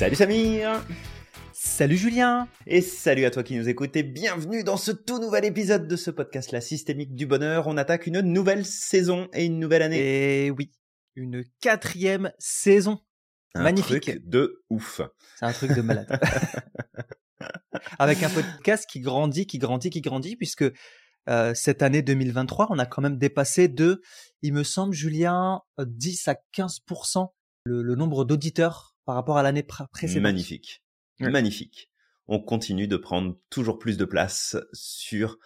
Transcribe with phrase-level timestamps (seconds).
[0.00, 0.82] Salut Samir
[1.52, 5.44] Salut Julien Et salut à toi qui nous écoutes et bienvenue dans ce tout nouvel
[5.44, 7.66] épisode de ce podcast La Systémique du Bonheur.
[7.66, 10.46] On attaque une nouvelle saison et une nouvelle année.
[10.46, 10.72] Et oui,
[11.16, 13.00] une quatrième saison.
[13.54, 14.04] Un Magnifique.
[14.04, 15.02] truc de ouf.
[15.38, 16.18] C'est un truc de malade.
[17.98, 20.64] Avec un podcast qui grandit, qui grandit, qui grandit, puisque
[21.28, 24.00] euh, cette année 2023, on a quand même dépassé de,
[24.40, 27.28] il me semble, Julien, euh, 10 à 15%
[27.66, 30.22] le, le nombre d'auditeurs par rapport à l'année pr- précédente.
[30.22, 30.84] Magnifique.
[31.18, 31.30] Ouais.
[31.30, 31.90] Magnifique.
[32.28, 35.36] On continue de prendre toujours plus de place sur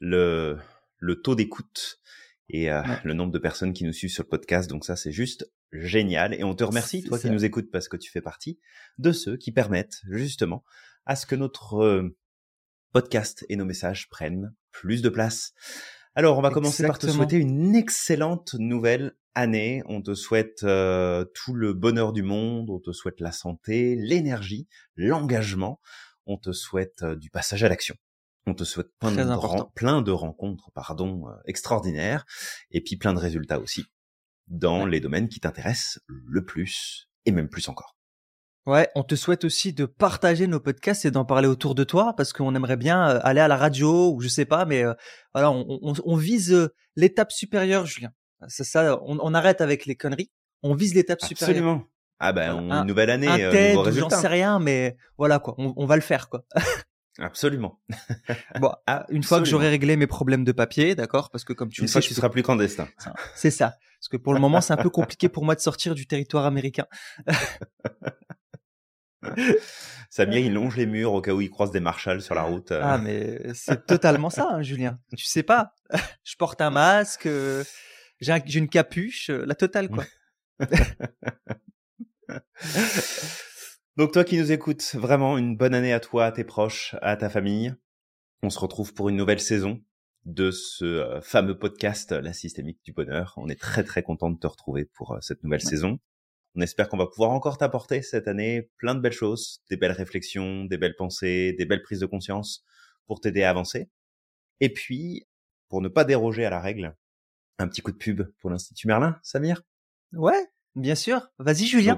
[0.00, 0.58] le,
[0.98, 2.00] le taux d'écoute
[2.48, 2.98] et euh, Ouais.
[3.04, 4.68] le nombre de personnes qui nous suivent sur le podcast.
[4.68, 6.34] Donc ça, c'est juste génial.
[6.34, 7.32] Et on te remercie, toi qui ça.
[7.32, 8.58] nous écoutes, parce que tu fais partie
[8.98, 10.64] de ceux qui permettent justement
[11.06, 12.16] à ce que notre euh,
[12.92, 15.52] podcast et nos messages prennent plus de place.
[16.16, 19.82] Alors, on va commencer par te souhaiter une excellente nouvelle année.
[19.86, 24.68] On te souhaite euh, tout le bonheur du monde, on te souhaite la santé, l'énergie,
[24.96, 25.80] l'engagement.
[26.26, 27.94] On te souhaite euh, du passage à l'action.
[28.46, 29.72] On te souhaite plein, de, Très ren- important.
[29.74, 32.24] plein de rencontres, pardon, euh, extraordinaires,
[32.70, 33.84] et puis plein de résultats aussi
[34.48, 34.90] dans Ouais.
[34.90, 37.96] les domaines qui t'intéressent le plus, et même plus encore.
[38.66, 42.14] Ouais, on te souhaite aussi de partager nos podcasts et d'en parler autour de toi
[42.16, 44.94] parce qu'on aimerait bien euh, aller à la radio ou je sais pas, mais euh,
[45.34, 48.10] voilà, on, on- on vise l'étape supérieure, Julien.
[48.48, 50.30] C'est ça, on, on arrête avec les conneries.
[50.62, 51.56] On vise l'étape supérieure.
[51.56, 51.84] Absolument.
[52.20, 55.38] Ah ben, on- Un- une nouvelle année, Un euh, TED j'en sais rien, mais voilà
[55.40, 56.44] quoi, on, on va le faire quoi.
[57.18, 57.80] Absolument.
[58.60, 61.68] Bon, Ah, une fois que j'aurai réglé mes problèmes de papier, d'accord, parce que comme
[61.70, 62.88] tu Une le fois sais, que tu seras plus clandestin.
[63.34, 63.74] c'est ça.
[63.98, 66.46] Parce que pour le moment, c'est un peu compliqué pour moi de sortir du territoire
[66.46, 66.86] américain.
[70.10, 72.72] Samir, il longe les murs au cas où il croise des marshals sur la route.
[72.72, 72.80] euh.
[72.82, 74.98] Ah, mais c'est totalement ça, hein, Julien.
[75.16, 75.72] Tu sais pas.
[76.24, 77.62] Je porte un masque, euh,
[78.22, 80.04] j'ai un- j'ai une capuche, euh, la totale, quoi.
[83.96, 87.16] Donc toi qui nous écoutes, vraiment une bonne année à toi, à tes proches, à
[87.16, 87.74] ta famille.
[88.42, 89.80] On se retrouve pour une nouvelle saison
[90.24, 93.34] de ce euh, fameux podcast La Systémique du Bonheur.
[93.36, 95.70] On est très très content de te retrouver pour euh, cette nouvelle Ouais.
[95.70, 95.98] saison.
[96.54, 99.92] On espère qu'on va pouvoir encore t'apporter cette année plein de belles choses, des belles
[99.92, 102.64] réflexions, des belles pensées, des belles prises de conscience
[103.06, 103.90] pour t'aider à avancer.
[104.60, 105.26] Et puis,
[105.68, 106.96] pour ne pas déroger à la règle,
[107.58, 109.62] un petit coup de pub pour l'Institut Merlin, Samir?
[110.12, 111.30] Ouais, bien sûr.
[111.38, 111.94] Vas-y, Julien.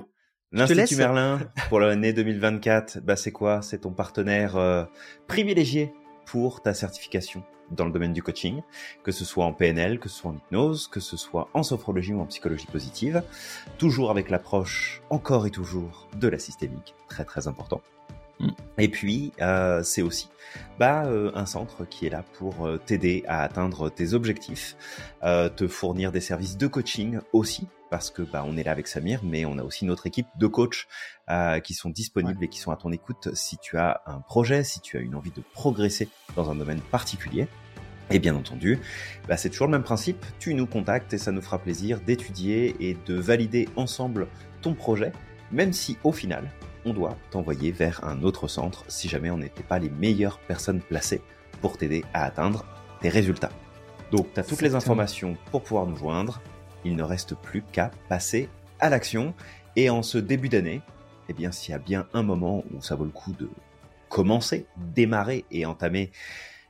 [0.53, 0.97] Donc, L'Institut.
[0.97, 3.62] Merlin, pour l'année 2024, bah c'est quoi?
[3.62, 4.84] C'est ton partenaire euh,
[5.26, 5.93] privilégié
[6.26, 8.62] pour ta certification dans le domaine du coaching,
[9.03, 12.12] que ce soit en PNL, que ce soit en hypnose, que ce soit en sophrologie
[12.12, 13.22] ou en psychologie positive,
[13.78, 17.81] toujours avec l'approche encore et toujours de la systémique, très très important.
[18.40, 18.48] Mm.
[18.78, 20.28] Et puis, euh, c'est aussi
[20.78, 24.76] bah, euh, un centre qui est là pour euh, t'aider à atteindre tes objectifs,
[25.22, 29.20] te fournir des services de coaching aussi, parce que bah, on est là avec Samir,
[29.22, 30.86] mais on a aussi notre équipe de coachs
[31.62, 34.80] qui sont disponibles et qui sont à ton écoute si tu as un projet, si
[34.80, 37.48] tu as une envie de progresser dans un domaine particulier.
[38.10, 38.78] Et bien entendu,
[39.28, 42.76] bah, c'est toujours le même principe, tu nous contactes et ça nous fera plaisir d'étudier
[42.80, 44.28] et de valider ensemble
[44.60, 45.12] ton projet,
[45.50, 46.50] même si au final,
[46.84, 50.80] on doit t'envoyer vers un autre centre si jamais on n'était pas les meilleures personnes
[50.80, 51.22] placées
[51.60, 52.64] pour t'aider à atteindre
[53.00, 53.52] tes résultats.
[54.10, 56.40] Donc, tu as toutes les informations pour pouvoir nous joindre.
[56.84, 59.34] Il ne reste plus qu'à passer à l'action.
[59.76, 60.82] Et en ce début d'année,
[61.28, 63.50] eh bien, s'il y a bien un moment où ça vaut le coup de
[64.08, 66.12] commencer, démarrer et entamer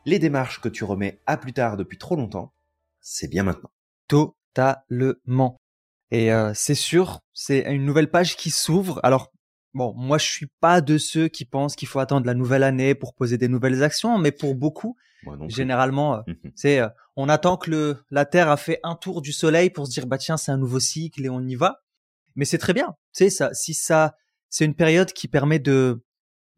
[0.06, 2.52] les démarches que tu remets à plus tard depuis trop longtemps,
[3.00, 3.70] c'est bien maintenant.
[4.08, 5.60] Totalement.
[6.10, 9.00] Et euh, c'est sûr, c'est une nouvelle page qui s'ouvre.
[9.02, 9.32] Alors,
[9.74, 12.94] bon, moi, je suis pas de ceux qui pensent qu'il faut attendre la nouvelle année
[12.94, 14.96] pour poser des nouvelles actions, mais pour beaucoup,
[15.48, 16.52] généralement, euh, Mhm.
[16.54, 19.86] c'est euh, on attend que le, la Terre a fait un tour du Soleil pour
[19.86, 21.82] se dire bah tiens c'est un nouveau cycle et on y va.
[22.36, 23.54] Mais c'est très bien, tu sais ça.
[23.54, 24.16] Si ça,
[24.50, 26.04] c'est une période qui permet de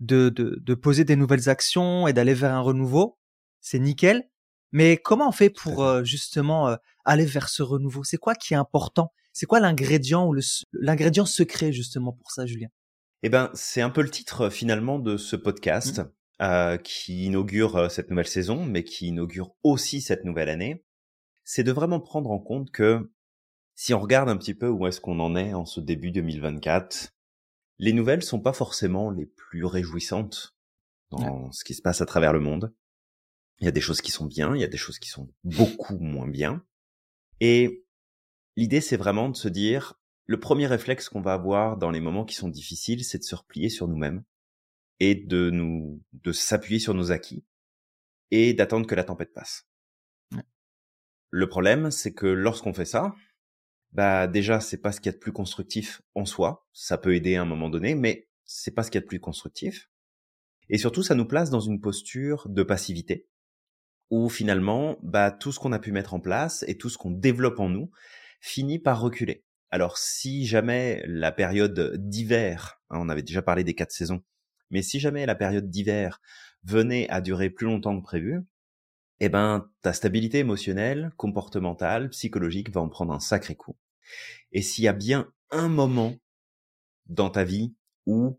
[0.00, 3.18] de de, de poser des nouvelles actions et d'aller vers un renouveau,
[3.60, 4.24] c'est nickel.
[4.72, 8.04] Mais comment on fait pour euh, justement euh, aller vers ce renouveau?
[8.04, 9.12] C'est quoi qui est important?
[9.32, 10.34] C'est quoi l'ingrédient ou
[10.72, 12.68] l'ingrédient secret justement pour ça, Julien?
[13.22, 16.02] Eh ben, c'est un peu le titre finalement de ce podcast
[16.42, 20.84] euh, qui inaugure euh, cette nouvelle saison, mais qui inaugure aussi cette nouvelle année.
[21.44, 23.10] C'est de vraiment prendre en compte que
[23.74, 27.14] si on regarde un petit peu où est-ce qu'on en est en ce début 2024,
[27.78, 30.56] les nouvelles sont pas forcément les plus réjouissantes
[31.10, 32.74] dans ce qui se passe à travers le monde.
[33.60, 35.30] Il y a des choses qui sont bien, il y a des choses qui sont
[35.44, 36.64] beaucoup moins bien.
[37.40, 37.86] Et
[38.56, 39.94] l'idée, c'est vraiment de se dire,
[40.26, 43.34] le premier réflexe qu'on va avoir dans les moments qui sont difficiles, c'est de se
[43.34, 44.24] replier sur nous-mêmes
[44.98, 47.44] et de nous, de s'appuyer sur nos acquis
[48.30, 49.68] et d'attendre que la tempête passe.
[50.32, 50.42] Ouais.
[51.30, 53.14] Le problème, c'est que lorsqu'on fait ça,
[53.92, 56.66] bah déjà, c'est pas ce qu'il y a de plus constructif en soi.
[56.72, 59.06] Ça peut aider à un moment donné, mais c'est pas ce qu'il y a de
[59.06, 59.88] plus constructif.
[60.68, 63.28] Et surtout, ça nous place dans une posture de passivité,
[64.10, 67.12] où finalement, bah, tout ce qu'on a pu mettre en place et tout ce qu'on
[67.12, 67.90] développe en nous
[68.40, 69.45] finit par reculer.
[69.70, 74.22] Alors, si jamais la période d'hiver, hein, on avait déjà parlé des quatre saisons,
[74.70, 76.20] mais si jamais la période d'hiver
[76.64, 78.42] venait à durer plus longtemps que prévu,
[79.20, 83.76] eh ben, ta stabilité émotionnelle, comportementale, psychologique va en prendre un sacré coup.
[84.52, 86.16] Et s'il y a bien un moment
[87.06, 87.74] dans ta vie
[88.04, 88.38] où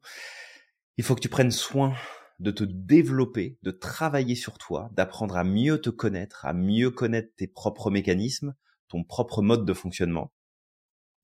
[0.97, 1.95] il faut que tu prennes soin
[2.39, 7.33] de te développer, de travailler sur toi, d'apprendre à mieux te connaître, à mieux connaître
[7.35, 8.53] tes propres mécanismes,
[8.87, 10.31] ton propre mode de fonctionnement,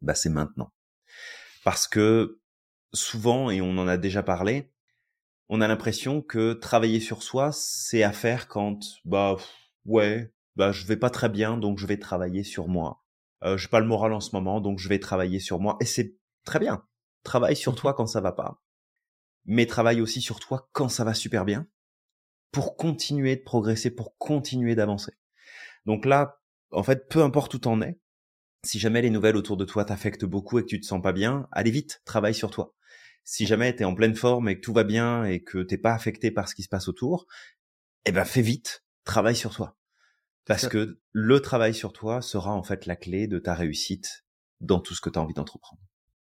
[0.04, 0.72] bah c'est maintenant.
[1.64, 2.40] Parce que
[2.94, 4.72] souvent, et on en a déjà parlé,
[5.50, 9.38] on a l'impression que travailler sur soi, c'est à faire quand, bah
[9.86, 13.04] ouais, bah je vais pas très bien, donc je vais travailler sur moi.
[13.44, 15.78] Euh, j'ai pas le moral en ce moment, donc je vais travailler sur moi.
[15.82, 16.16] Et c'est
[16.46, 16.86] très bien.
[17.24, 18.64] Travaille sur mmh toi quand ça va pas
[19.46, 21.68] mais travaille aussi sur toi quand ça va super bien
[22.52, 25.14] pour continuer de progresser, pour continuer d'avancer.
[25.86, 26.40] Donc là,
[26.72, 28.00] en fait, peu importe où t'en es,
[28.64, 31.14] si jamais les nouvelles autour de toi t'affectent beaucoup et que tu te sens pas
[31.14, 32.74] bien, allez vite, travaille sur toi.
[33.24, 35.94] Si jamais t'es en pleine forme et que tout va bien et que t'es pas
[35.94, 37.26] affecté par ce qui se passe autour,
[38.06, 39.78] eh ben fais vite, travaille sur toi.
[40.46, 44.26] Parce que le travail sur toi sera en fait la clé de ta réussite
[44.60, 45.82] dans tout ce que tu as envie d'entreprendre.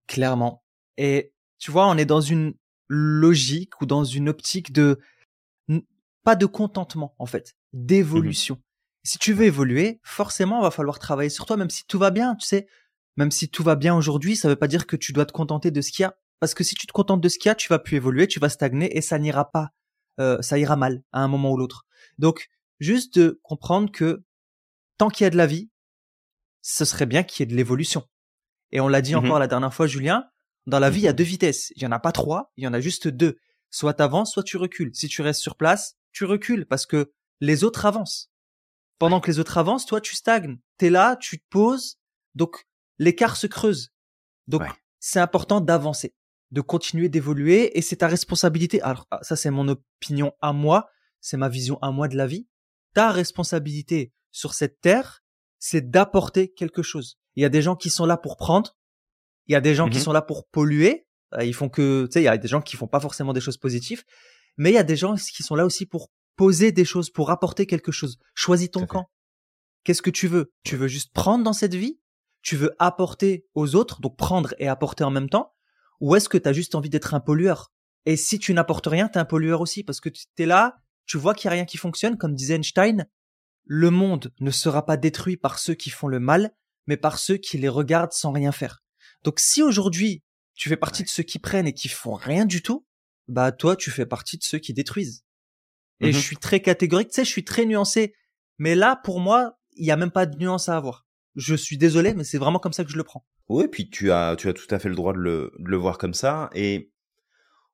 [0.08, 0.64] Clairement.
[0.98, 2.54] Et tu vois, on est dans une
[2.88, 5.00] logique ou dans une optique de
[6.24, 8.56] pas de contentement en fait, d'évolution.
[8.56, 8.60] Mmh
[9.06, 12.10] si tu veux évoluer, forcément, il va falloir travailler sur toi, même si tout va
[12.10, 12.68] bien, tu sais.
[13.18, 15.72] Même si tout va bien aujourd'hui, ça veut pas dire que tu dois te contenter
[15.72, 16.18] de ce qu'il y a.
[16.40, 18.28] Parce que si tu te contentes de ce qu'il y a, tu vas plus évoluer,
[18.28, 19.70] tu vas stagner et ça n'ira pas.
[20.20, 21.86] Euh, ça ira mal à un moment ou l'autre.
[22.18, 22.50] Donc,
[22.80, 24.24] juste de comprendre que
[24.98, 25.70] tant qu'il y a de la vie,
[26.62, 28.08] ce serait bien qu'il y ait de l'évolution.
[28.72, 30.26] Et on l'a dit mmh encore la dernière fois, Julien,
[30.66, 31.72] dans la vie, il y a deux vitesses.
[31.76, 33.38] Il y en a pas trois, il y en a juste deux.
[33.70, 34.92] Soit t'avances, soit tu recules.
[34.96, 38.32] Si tu restes sur place, tu recules parce que les autres avancent.
[39.00, 40.58] Pendant que les autres avancent, toi, tu stagnes.
[40.78, 42.00] T'es là, tu te poses.
[42.34, 42.66] Donc,
[42.98, 43.92] l'écart se creuse.
[44.48, 44.64] Donc,
[45.00, 46.16] c'est important d'avancer,
[46.52, 48.82] de continuer d'évoluer et c'est ta responsabilité.
[48.82, 50.90] Alors, ah, ça, c'est mon opinion à moi.
[51.20, 52.48] C'est ma vision à moi de la vie.
[52.94, 55.24] Ta responsabilité sur cette terre,
[55.60, 57.18] c'est d'apporter quelque chose.
[57.36, 58.78] Il y a des gens qui sont là pour prendre,
[59.48, 61.08] il y a des gens qui mmh sont là pour polluer.
[61.34, 63.34] Euh, ils font que, tu sais, il y a des gens qui font pas forcément
[63.34, 64.04] des choses positives,
[64.58, 67.32] mais il y a des gens qui sont là aussi pour poser des choses, pour
[67.32, 68.18] apporter quelque chose.
[68.34, 69.10] Choisis ton camp.
[69.84, 70.52] Qu'est-ce que tu veux?
[70.64, 72.00] Tu veux juste prendre dans cette vie?
[72.42, 75.54] Tu veux apporter aux autres, donc prendre et apporter en même temps?
[76.00, 77.72] Ou est-ce que tu as juste envie d'être un pollueur?
[78.06, 80.78] Et si tu n'apportes rien, tu es un pollueur aussi, parce que tu es là,
[81.06, 83.08] tu vois qu'il n'y a rien qui fonctionne, comme disait Einstein,
[83.66, 86.56] le monde ne sera pas détruit par ceux qui font le mal,
[86.88, 88.84] mais par ceux qui les regardent sans rien faire.
[89.24, 90.24] Donc si aujourd'hui
[90.54, 92.86] tu fais partie de ceux qui prennent et qui font rien du tout,
[93.28, 95.25] bah toi tu fais partie de ceux qui détruisent.
[96.02, 98.14] Et je mmh suis très catégorique, tu sais, je suis très nuancé.
[98.58, 101.06] Mais là, pour moi, il y a même pas de nuance à avoir.
[101.36, 103.26] Je suis désolé, mais c'est vraiment comme ça que je le prends.
[103.48, 105.78] Oui, puis tu as, tu as tout à fait le droit de le, de le
[105.78, 106.50] voir comme ça.
[106.54, 106.92] Et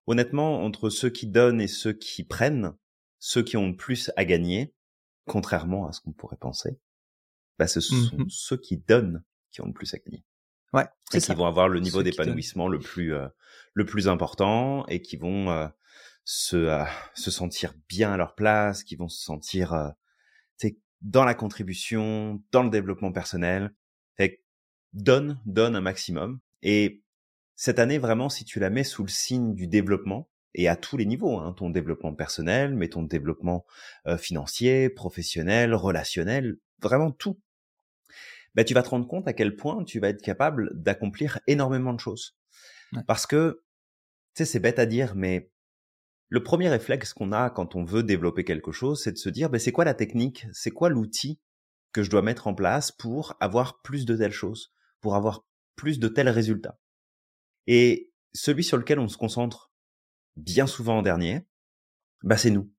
[0.08, 2.74] honnêtement, entre ceux qui donnent et ceux qui prennent,
[3.20, 4.74] ceux qui ont le plus à gagner,
[5.26, 6.80] contrairement à ce qu'on pourrait penser,
[7.60, 10.24] bah, ce sont mmh ceux qui donnent qui ont le plus à gagner.
[10.74, 13.28] Ouais, et qui vont avoir le niveau d'épanouissement le plus euh,
[13.74, 15.68] le plus important et qui vont euh,
[16.24, 19.94] se euh, se sentir bien à leur place, qui vont se sentir
[21.02, 23.74] dans la contribution, dans le développement personnel.
[24.18, 24.44] Fait
[24.94, 27.02] donne donne un maximum et
[27.56, 30.98] cette année vraiment si tu la mets sous le signe du développement et à tous
[30.98, 33.66] les niveaux, hein, ton développement personnel, mais ton développement
[34.20, 37.40] financier, professionnel, relationnel, vraiment tout,
[38.56, 41.94] bah, tu vas te rendre compte à quel point tu vas être capable d'accomplir énormément
[41.94, 42.36] de choses.
[43.08, 43.64] Parce que,
[44.36, 45.50] tu sais, c'est bête à dire, mais
[46.32, 49.50] le premier réflexe qu'on a quand on veut développer quelque chose, c'est de se dire,
[49.50, 51.42] bah, c'est quoi la technique, c'est quoi l'outil
[51.92, 55.46] que je dois mettre en place pour avoir plus de telles choses, pour avoir
[55.76, 56.80] plus de tels résultats.
[57.68, 59.74] Et celui sur lequel on se concentre
[60.38, 61.46] bien souvent en dernier,
[62.24, 62.72] bah, c'est nous.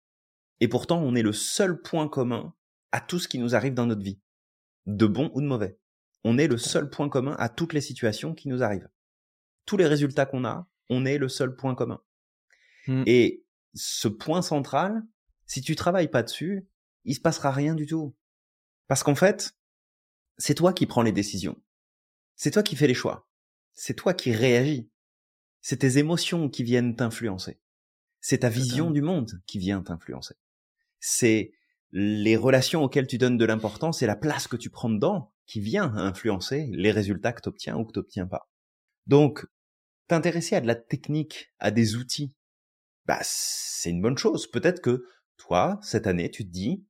[0.60, 2.54] Et pourtant, on est le seul point commun
[2.90, 4.18] à tout ce qui nous arrive dans notre vie
[4.86, 5.78] de bon ou de mauvais.
[6.24, 8.88] On est le seul point commun à toutes les situations qui nous arrivent.
[9.66, 12.00] Tous les résultats qu'on a, on est le seul point commun.
[12.86, 13.02] Hmm.
[13.06, 13.41] Et
[13.74, 15.02] ce point central,
[15.46, 16.66] si tu travailles pas dessus,
[17.04, 18.14] il se passera rien du tout.
[18.86, 19.56] Parce qu'en fait,
[20.38, 21.60] c'est toi qui prends les décisions.
[22.36, 23.28] C'est toi qui fais les choix.
[23.74, 24.90] C'est toi qui réagis.
[25.60, 27.60] C'est tes émotions qui viennent t'influencer.
[28.20, 30.34] C'est ta vision du monde qui vient t'influencer.
[31.00, 31.52] C'est
[31.92, 35.60] les relations auxquelles tu donnes de l'importance et la place que tu prends dedans qui
[35.60, 38.50] vient influencer les résultats que tu obtiens ou que tu n'obtiens pas.
[39.06, 39.46] Donc,
[40.08, 42.34] t'intéresser à de la technique, à des outils,
[43.06, 44.50] bah c'est une bonne chose.
[44.50, 45.04] Peut-être que
[45.36, 46.84] toi, cette année, tu te dis,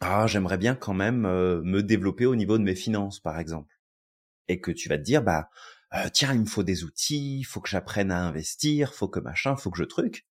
[0.00, 3.74] ah, j'aimerais bien quand même euh, me développer au niveau de mes finances, par exemple.
[4.48, 5.50] Et que tu vas te dire, bah,
[5.94, 9.20] euh, tiens, il me faut des outils, il faut que j'apprenne à investir, faut que
[9.20, 10.26] machin, faut que je truc.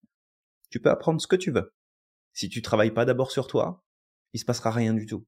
[0.69, 1.73] Tu peux apprendre ce que tu veux.
[2.33, 3.83] Si tu travailles pas d'abord sur toi,
[4.33, 5.25] il se passera rien du tout.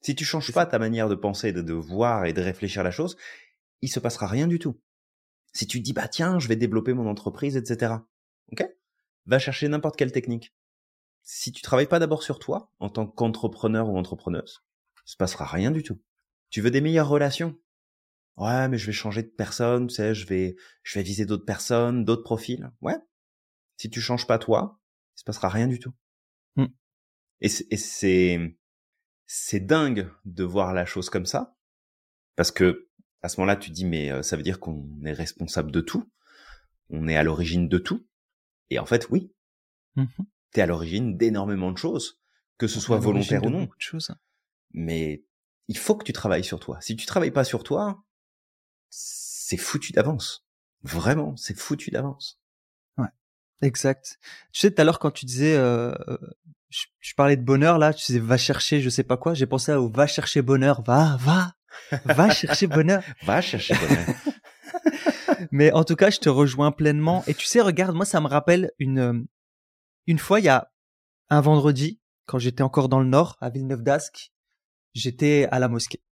[0.00, 2.84] Si tu changes pas ta manière de penser, de, de voir et de réfléchir à
[2.84, 3.16] la chose,
[3.82, 4.80] il se passera rien du tout.
[5.52, 7.94] Si tu te dis, bah tiens, je vais développer mon entreprise, etc.
[8.52, 8.64] Ok?
[9.28, 10.54] Va chercher n'importe quelle technique.
[11.22, 14.64] Si tu travailles pas d'abord sur toi, en tant qu'entrepreneur ou entrepreneuse,
[15.06, 16.02] il se passera rien du tout.
[16.48, 17.56] Tu veux des meilleures relations
[18.38, 21.44] Ouais, mais je vais changer de personne, tu sais, je vais, je vais viser d'autres
[21.44, 22.70] personnes, d'autres profils.
[22.80, 22.96] Ouais.
[23.76, 24.80] Si tu changes pas toi,
[25.16, 25.92] il se passera rien du tout.
[26.56, 26.66] Mm.
[27.40, 28.56] Et c'est,
[29.26, 31.56] c'est dingue de voir la chose comme ça,
[32.34, 32.88] parce que
[33.20, 36.10] à ce moment-là, tu dis, mais euh, ça veut dire qu'on est responsable de tout,
[36.88, 38.06] on est à l'origine de tout.
[38.70, 39.32] Et en fait, oui,
[39.96, 40.04] mmh
[40.52, 42.18] tu es à l'origine d'énormément de choses,
[42.56, 43.64] que ce soit volontaire ou non.
[43.64, 44.14] De choses.
[44.72, 45.24] Mais
[45.68, 46.80] il faut que tu travailles sur toi.
[46.80, 48.02] Si tu travailles pas sur toi,
[48.88, 50.46] c'est foutu d'avance.
[50.82, 52.40] Vraiment, c'est foutu d'avance.
[52.96, 53.08] Ouais,
[53.60, 54.18] exact.
[54.52, 56.18] Tu sais, tout à l'heure quand tu disais, euh, euh
[56.70, 59.34] je, parlais de bonheur là, tu disais va chercher, je sais pas quoi.
[59.34, 61.54] J'ai pensé au va chercher bonheur, va, va,
[62.04, 63.02] va chercher bonheur.
[63.24, 64.06] va chercher bonheur.
[65.50, 67.24] Mais en tout cas, je te rejoins pleinement.
[67.26, 69.22] Et tu sais, regarde, moi, ça me rappelle une, euh,
[70.06, 70.72] une fois, il y a
[71.30, 74.32] un vendredi, quand j'étais encore dans le nord, à Villeneuve d'Ascq,
[74.94, 76.02] j'étais à la mosquée.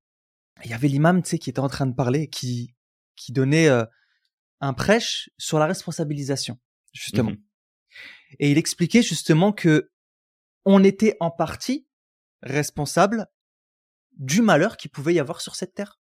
[0.64, 2.74] Il y avait l'imam, tu sais, qui était en train de parler, qui,
[3.14, 3.84] qui donnait euh,
[4.60, 6.58] un prêche sur la responsabilisation,
[6.92, 7.30] justement.
[7.30, 7.42] Mmh
[8.38, 9.90] Et il expliquait justement que
[10.64, 11.86] on était en partie
[12.42, 13.26] responsable
[14.16, 16.00] du malheur qui pouvait y avoir sur cette terre,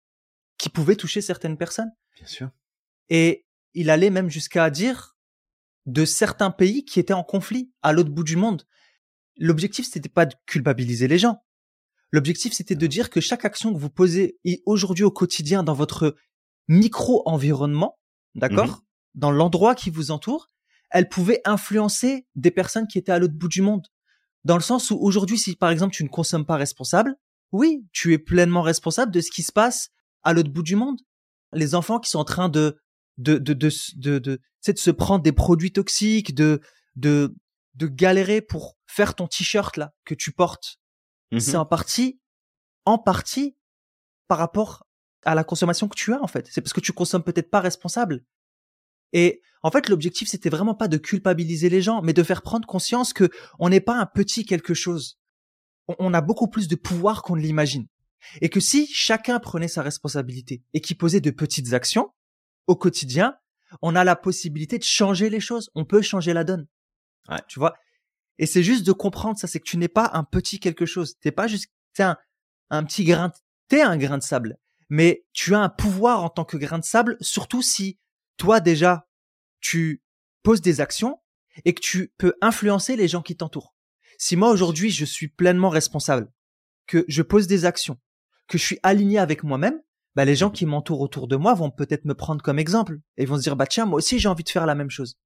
[0.58, 1.92] qui pouvait toucher certaines personnes.
[2.16, 2.52] Bien sûr.
[3.14, 5.16] Et il allait même jusqu'à dire
[5.86, 8.64] de certains pays qui étaient en conflit à l'autre bout du monde.
[9.38, 11.44] L'objectif, c'était pas de culpabiliser les gens.
[12.12, 16.16] L'objectif, c'était de dire que chaque action que vous posez aujourd'hui au quotidien dans votre
[16.68, 18.00] micro-environnement,
[18.34, 18.82] d'accord, mhm.
[19.14, 20.48] dans l'endroit qui vous entoure,
[20.90, 23.88] elle pouvait influencer des personnes qui étaient à l'autre bout du monde.
[24.44, 27.16] Dans le sens où aujourd'hui, si par exemple tu ne consommes pas responsable,
[27.52, 29.90] oui, tu es pleinement responsable de ce qui se passe
[30.24, 31.00] à l'autre bout du monde.
[31.52, 32.80] Les enfants qui sont en train de
[33.18, 36.62] de de de de, de, de se prendre des produits toxiques, de
[36.96, 37.36] de
[37.76, 40.78] de galérer pour faire ton t-shirt là que tu portes.
[41.32, 42.20] Mmh c'est en partie
[42.86, 43.56] en partie
[44.28, 44.86] par rapport
[45.26, 46.48] à la consommation que tu as en fait.
[46.52, 48.24] C'est parce que tu consommes peut-être pas responsable.
[49.14, 52.68] Et en fait, l'objectif c'était vraiment pas de culpabiliser les gens, mais de faire prendre
[52.68, 53.30] conscience que
[53.60, 55.20] on n'est pas un petit quelque chose.
[56.00, 57.88] On a beaucoup plus de pouvoir qu'on ne l'imagine.
[58.42, 62.12] Et que si chacun prenait sa responsabilité et qui posait de petites actions,
[62.68, 63.38] au quotidien,
[63.82, 65.70] on a la possibilité de changer les choses.
[65.76, 66.68] On peut changer la donne.
[67.30, 67.40] Ouais.
[67.48, 67.76] Tu vois.
[68.38, 71.18] Et c'est juste de comprendre ça, c'est que tu n'es pas un petit quelque chose.
[71.20, 72.18] T'es pas juste, t'es un,
[72.70, 73.32] un petit grain,
[73.68, 74.58] t'es un grain de sable.
[74.90, 78.00] Mais tu as un pouvoir en tant que grain de sable, surtout si
[78.38, 79.08] toi déjà,
[79.60, 80.04] tu
[80.42, 81.20] poses des actions
[81.66, 83.76] et que tu peux influencer les gens qui t'entourent.
[84.18, 86.32] Si moi aujourd'hui je suis pleinement responsable,
[86.88, 88.00] que je pose des actions,
[88.48, 89.82] que je suis aligné avec moi-même,
[90.16, 93.26] bah, les gens qui m'entourent autour de moi vont peut-être me prendre comme exemple et
[93.26, 95.18] vont se dire, bah, tiens, moi aussi, j'ai envie de faire la même chose.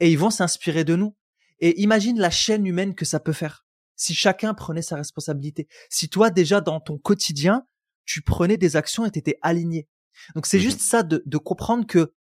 [0.00, 1.16] Et ils vont s'inspirer de nous.
[1.60, 3.66] Et imagine la chaîne humaine que ça peut faire.
[3.96, 5.68] Si chacun prenait sa responsabilité.
[5.90, 7.66] Si toi, déjà, dans ton quotidien,
[8.06, 9.86] tu prenais des actions et t'étais aligné.
[10.34, 12.14] Donc, c'est mmh juste ça de, de comprendre que,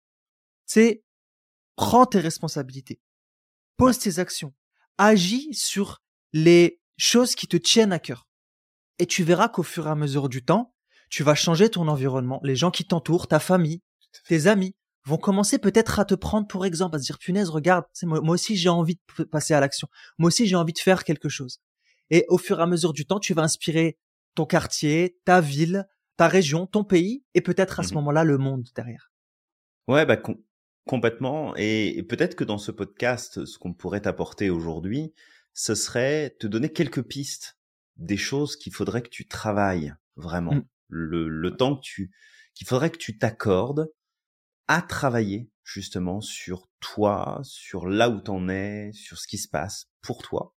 [0.66, 1.02] c'est,
[1.76, 3.00] prends tes responsabilités.
[3.76, 4.52] Pose tes actions.
[4.98, 6.02] Agis sur
[6.32, 8.28] les choses qui te tiennent à cœur.
[8.98, 10.74] Et tu verras qu'au fur et à mesure du temps,
[11.08, 13.82] tu vas changer ton environnement, les gens qui t'entourent, ta famille,
[14.26, 14.74] tes amis
[15.04, 18.34] vont commencer peut-être à te prendre pour exemple, à se dire punaise, regarde, moi, moi
[18.34, 19.88] aussi j'ai envie de passer à l'action,
[20.18, 21.60] moi aussi j'ai envie de faire quelque chose.
[22.10, 23.98] Et au fur et à mesure du temps, tu vas inspirer
[24.34, 25.86] ton quartier, ta ville,
[26.16, 29.12] ta région, ton pays, et peut-être à ce mmh moment-là le monde derrière.
[29.86, 30.20] Ouais, bah
[30.86, 31.54] complètement.
[31.56, 35.12] Et, peut-être que dans ce podcast, ce qu'on pourrait t'apporter aujourd'hui,
[35.54, 37.58] ce serait te donner quelques pistes
[37.96, 40.54] des choses qu'il faudrait que tu travailles vraiment.
[40.54, 42.10] Mmh le, le temps que tu
[42.54, 43.92] qu'il faudrait que tu t'accordes
[44.66, 49.90] à travailler justement sur toi, sur là où t'en es, sur ce qui se passe
[50.02, 50.54] pour toi.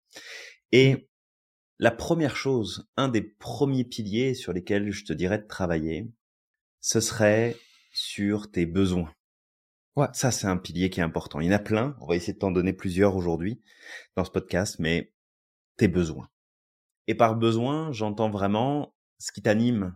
[0.71, 1.09] Et
[1.79, 6.11] la première chose, un des premiers piliers sur lesquels je te dirais de travailler,
[6.79, 7.57] ce serait
[7.91, 9.13] sur tes besoins.
[9.95, 10.07] Ouais.
[10.13, 11.39] Ça, c'est un pilier qui est important.
[11.39, 11.97] Il y en a plein.
[11.99, 13.61] On va essayer de t'en donner plusieurs aujourd'hui
[14.15, 15.13] dans ce podcast, mais
[15.77, 16.29] tes besoins.
[17.07, 19.95] Et par besoin, j'entends vraiment ce qui t'anime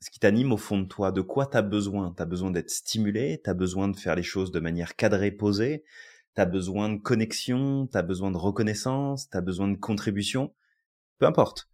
[0.00, 2.14] ce qui t'anime au fond de toi, de quoi tu as besoin?
[2.16, 5.32] Tu as besoin d'être stimulé, tu as besoin de faire les choses de manière cadrée,
[5.32, 5.84] posée,
[6.34, 10.54] tu as besoin de connexion, tu as besoin de reconnaissance, tu as besoin de contribution.
[11.18, 11.68] Peu importe.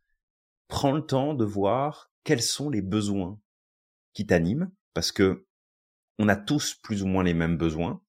[0.69, 3.38] Prends le temps de voir quels sont les besoins
[4.14, 5.47] qui t'animent, parce que
[6.19, 8.00] on a tous plus ou moins les mêmes besoins,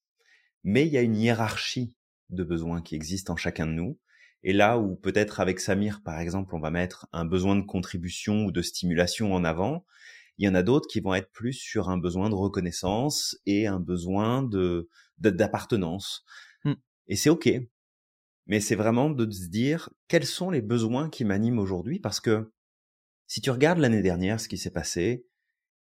[0.64, 1.94] mais il y a une hiérarchie
[2.30, 4.00] de besoins qui existe en chacun de nous.
[4.48, 8.46] Et là où peut-être avec Samir, par exemple, on va mettre un besoin de contribution
[8.46, 9.86] ou de stimulation en avant,
[10.38, 13.66] il y en a d'autres qui vont être plus sur un besoin de reconnaissance et
[13.66, 14.88] un besoin de
[15.18, 16.24] d'appartenance.
[16.64, 16.76] Hmm.
[17.08, 17.50] Et c'est ok.
[18.46, 22.00] Mais c'est vraiment de se dire quels sont les besoins qui m'animent aujourd'hui?
[22.00, 22.52] Parce que
[23.26, 25.26] si tu regardes l'année dernière ce qui s'est passé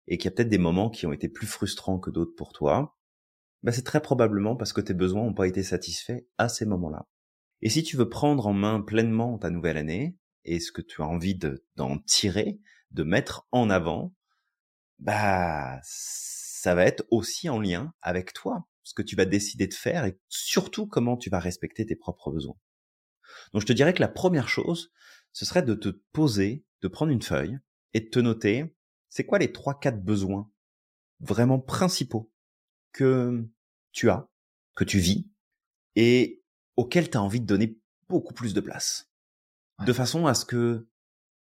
[0.08, 2.52] et qu'il y a peut-être des moments qui ont été plus frustrants que d'autres pour
[2.52, 2.98] toi,
[3.62, 7.06] bah c'est très probablement parce que tes besoins n'ont pas été satisfaits à ces moments-là.
[7.62, 11.02] Et si tu veux prendre en main pleinement ta nouvelle année et ce que tu
[11.02, 11.38] as envie
[11.76, 12.60] d'en tirer,
[12.92, 14.14] de mettre en avant,
[15.00, 19.74] bah ça va être aussi en lien avec toi, ce que tu vas décider de
[19.74, 22.58] faire et surtout comment tu vas respecter tes propres besoins.
[23.54, 24.92] Donc je te dirais que la première chose,
[25.34, 27.60] ce serait de te poser, de prendre une feuille
[27.94, 28.76] et de te noter,
[29.10, 30.52] c'est quoi les trois quatre besoins
[31.20, 32.32] vraiment principaux
[32.92, 33.48] que
[33.92, 34.30] tu as,
[34.76, 35.30] que tu vis
[35.96, 36.44] et
[36.76, 37.78] auquel tu as envie de donner
[38.10, 39.10] beaucoup plus de place.
[39.86, 40.88] De façon à ce que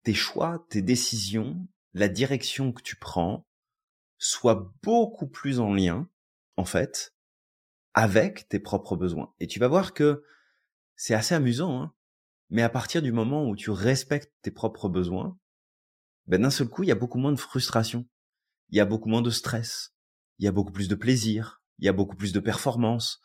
[0.02, 3.47] tes choix, tes décisions, la direction que tu prends
[4.18, 6.09] soient beaucoup plus en lien,
[6.56, 7.14] en fait,
[7.95, 9.33] avec tes propres besoins.
[9.40, 10.25] Et tu vas voir que
[10.97, 11.92] c'est assez amusant, hein
[12.50, 15.38] mais à partir du moment où tu respectes tes propres besoins,
[16.26, 18.06] ben d'un seul coup, il y a beaucoup moins de frustration,
[18.71, 19.95] il y a beaucoup moins de stress,
[20.38, 23.21] il y a beaucoup plus de plaisir, il y a beaucoup plus de performance.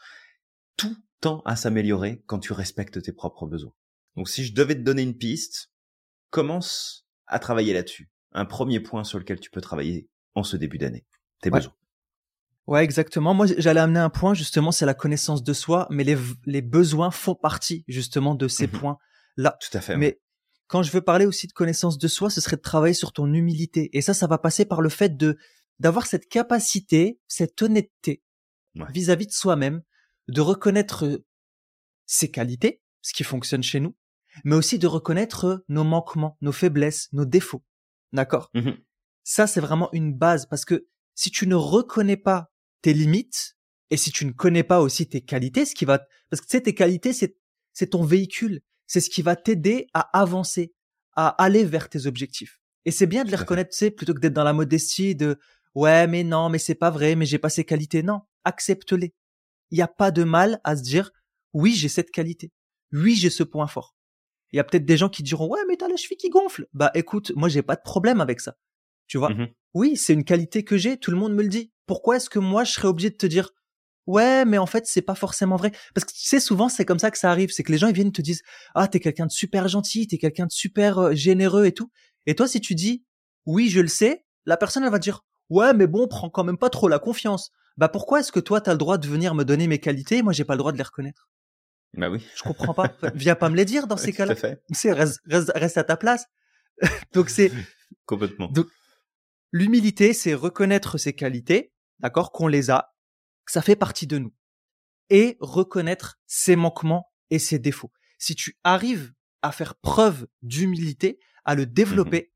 [0.78, 3.74] Tout tend à s'améliorer quand tu respectes tes propres besoins.
[4.18, 5.72] Donc si je devais te donner une piste,
[6.30, 8.10] commence à travailler là-dessus.
[8.34, 11.06] Un premier point sur lequel tu peux travailler en ce début d'année.
[11.42, 11.74] Tes besoins.
[12.68, 13.34] Ouais, exactement.
[13.34, 17.12] Moi, j'allais amener un point, justement, c'est la connaissance de soi, mais les, les besoins
[17.12, 18.80] font partie, justement, de ces mhm.
[18.80, 19.58] points-là.
[19.60, 19.98] Tout à fait.
[19.98, 20.22] Mais
[20.68, 23.34] quand je veux parler aussi de connaissance de soi, ce serait de travailler sur ton
[23.34, 23.90] humilité.
[23.94, 25.38] Et ça, ça va passer par le fait de,
[25.80, 28.24] d'avoir cette capacité, cette honnêteté
[28.94, 29.82] vis-à-vis de soi-même,
[30.28, 31.24] de reconnaître
[32.06, 33.96] ses qualités, ce qui fonctionne chez nous,
[34.44, 37.64] mais aussi de reconnaître nos manquements, nos faiblesses, nos défauts.
[38.14, 38.50] D'accord?
[38.54, 38.72] Mmh
[39.24, 43.58] Ça, c'est vraiment une base parce que si tu ne reconnais pas tes limites
[43.90, 46.58] et si tu ne connais pas aussi tes qualités, ce qui va, parce que tu
[46.58, 47.36] sais, tes qualités, c'est,
[47.74, 50.74] c'est ton véhicule, c'est ce qui va t'aider à avancer,
[51.14, 52.60] à aller vers tes objectifs.
[52.86, 55.38] Et c'est bien de les reconnaître, tu sais, plutôt que d'être dans la modestie de,
[55.76, 58.02] ouais, mais non, mais c'est pas vrai, mais j'ai pas ces qualités.
[58.02, 59.14] Non, accepte-les
[59.72, 61.12] il n'y a pas de mal à se dire
[61.54, 62.52] oui, j'ai cette qualité.
[62.94, 63.96] Oui, j'ai ce point fort.
[64.52, 66.68] Il y a peut-être des gens qui diront ouais, mais t'as la cheville qui gonfle.
[66.74, 68.58] Bah écoute, moi j'ai pas de problème avec ça.
[69.08, 69.30] Tu vois?
[69.30, 71.72] Mmh Oui, c'est une qualité que j'ai, tout le monde me le dit.
[71.86, 73.50] Pourquoi est-ce que moi je serais obligé de te dire
[74.08, 75.72] ouais, mais en fait c'est pas forcément vrai?
[75.94, 77.88] Parce que tu sais souvent c'est comme ça que ça arrive, c'est que les gens
[77.88, 78.44] ils viennent te disent
[78.76, 81.92] ah t'es quelqu'un de super gentil, t'es quelqu'un de super euh, généreux et tout.
[82.26, 83.06] Et toi si tu dis
[83.46, 86.58] oui je le sais, la personne elle va dire ouais mais bon prends quand même
[86.58, 89.44] pas trop la confiance bah pourquoi est-ce que toi t'as le droit de venir me
[89.44, 91.30] donner mes qualités et moi j'ai pas le droit de les reconnaître?
[91.94, 92.26] Bah oui.
[92.36, 92.94] Je comprends pas.
[93.16, 94.36] Viens pas me les dire dans ces cas-là.
[94.72, 96.26] C'est reste, reste, reste à ta place.
[97.14, 97.52] donc c'est
[98.06, 98.48] complètement.
[98.48, 98.68] Donc
[99.52, 102.94] l'humilité, c'est reconnaître ses qualités, d'accord, qu'on les a,
[103.46, 104.34] que ça fait partie de nous,
[105.10, 107.92] et reconnaître ses manquements et ses défauts.
[108.18, 112.32] Si tu arrives à faire preuve d'humilité, à le développer, mmh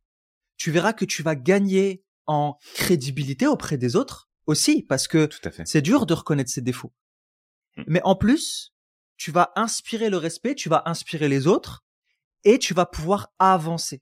[0.57, 5.29] tu verras que tu vas gagner en crédibilité auprès des autres aussi parce que
[5.65, 6.93] c'est dur de reconnaître ses défauts.
[7.77, 7.83] Mmh.
[7.87, 8.73] Mais en plus,
[9.17, 11.83] tu vas inspirer le respect, tu vas inspirer les autres
[12.43, 14.01] et tu vas pouvoir avancer.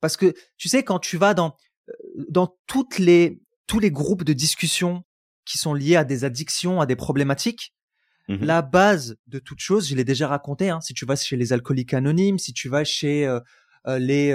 [0.00, 1.56] Parce que tu sais quand tu vas dans
[1.88, 1.92] euh,
[2.28, 5.04] dans toutes les tous les groupes de discussion
[5.44, 7.74] qui sont liés à des addictions, à des problématiques,
[8.28, 10.70] mmh la base de toute chose, je l'ai déjà raconté.
[10.70, 13.40] Hein, si tu vas chez les alcooliques anonymes, si tu vas chez euh,
[13.86, 14.32] euh, les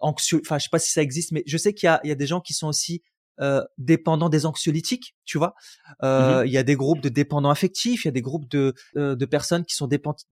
[0.00, 2.08] anxieux, enfin je sais pas si ça existe, mais je sais qu'il y a, il
[2.08, 3.02] y a des gens qui sont aussi
[3.40, 5.54] euh, dépendants des anxiolytiques, tu vois?
[6.02, 8.48] Euh, mmh il y a des groupes de dépendants affectifs, il y a des groupes
[8.48, 9.88] de euh, de personnes qui sont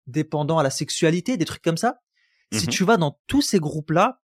[0.07, 1.97] dépendants à la sexualité, des trucs comme ça.
[2.53, 4.21] Si mmh tu vas dans tous ces groupes-là,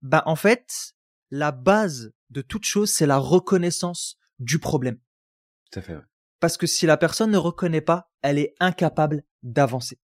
[0.00, 0.94] bah en fait,
[1.30, 4.98] la base de toute chose, c'est la reconnaissance du problème.
[5.70, 5.96] Tout à fait.
[6.40, 10.00] Parce que si la personne ne reconnaît pas, elle est incapable d'avancer.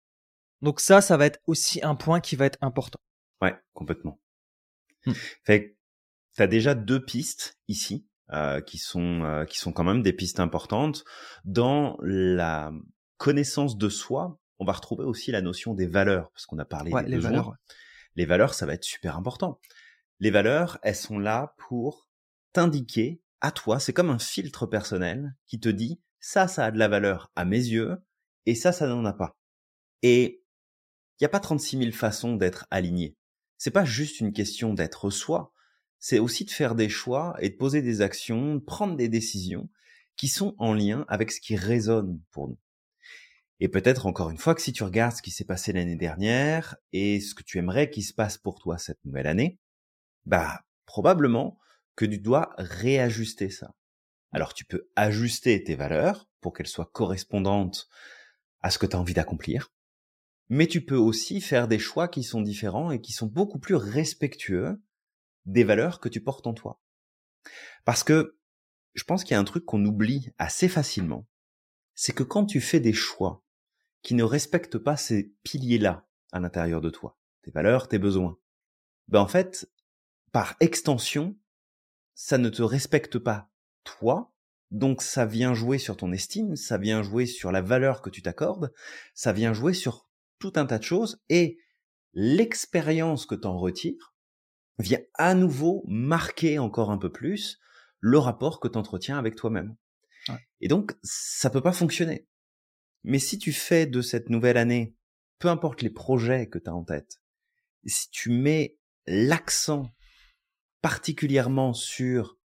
[0.63, 2.99] Donc ça, ça va être aussi un point qui va être important.
[3.41, 4.21] Ouais, complètement.
[5.07, 5.13] Mmh.
[5.45, 5.74] Fait
[6.35, 10.13] tu as déjà deux pistes ici euh, qui sont euh, qui sont quand même des
[10.13, 11.05] pistes importantes
[11.45, 12.73] dans la
[13.17, 14.39] connaissance de soi.
[14.59, 17.55] On va retrouver aussi la notion des valeurs parce qu'on a parlé des les valeurs.
[18.17, 19.61] Les valeurs, ça va être super important.
[20.21, 22.09] Les valeurs, elles sont là pour
[22.53, 26.79] t'indiquer à toi, c'est comme un filtre personnel qui te dit ça, ça a de
[26.79, 27.99] la valeur à mes yeux
[28.47, 29.37] et ça, ça n'en a pas.
[30.01, 30.43] Et
[31.21, 33.19] il n'y a pas 36 000 façons d'être aligné.
[33.59, 35.53] C'est pas juste une question d'être soi,
[35.99, 39.69] c'est aussi de faire des choix et de poser des actions, de prendre des décisions
[40.17, 42.59] qui sont en lien avec ce qui résonne pour nous.
[43.61, 46.77] Et peut-être encore une fois que si tu regardes ce qui s'est passé l'année dernière
[46.93, 49.59] et ce que tu aimerais qu'il se passe pour toi cette nouvelle année,
[50.27, 51.59] bah probablement
[51.97, 53.75] que tu dois réajuster ça.
[54.33, 57.89] Alors tu peux ajuster tes valeurs pour qu'elles soient correspondantes
[58.61, 59.73] à ce que tu as envie d'accomplir,
[60.49, 63.77] mais tu peux aussi faire des choix qui sont différents et qui sont beaucoup plus
[63.77, 64.83] respectueux
[65.47, 66.81] des valeurs que tu portes en toi.
[67.85, 68.39] Parce que
[68.95, 71.27] je pense qu'il y a un truc qu'on oublie assez facilement,
[71.95, 73.45] c'est que quand tu fais des choix
[74.03, 78.39] qui ne respectent pas ces piliers-là à l'intérieur de toi, tes valeurs, tes besoins,
[79.09, 79.71] ben en fait,
[80.33, 81.37] par extension,
[82.15, 83.51] ça ne te respecte pas
[83.83, 84.33] toi,
[84.71, 88.23] donc ça vient jouer sur ton estime, ça vient jouer sur la valeur que tu
[88.23, 88.73] t'accordes,
[89.15, 91.59] ça vient jouer sur tout un tas de choses, et
[92.13, 94.14] l'expérience que tu en retires
[94.79, 97.59] vient à nouveau marquer encore un peu plus
[98.01, 99.77] le rapport que tu entretiens avec toi-même.
[100.61, 102.27] Et donc, ça peut pas fonctionner.
[103.03, 104.95] Mais si tu fais de cette nouvelle année,
[105.39, 107.21] peu importe les projets que tu as en tête,
[107.85, 109.95] si tu mets l'accent
[110.81, 112.39] particulièrement sur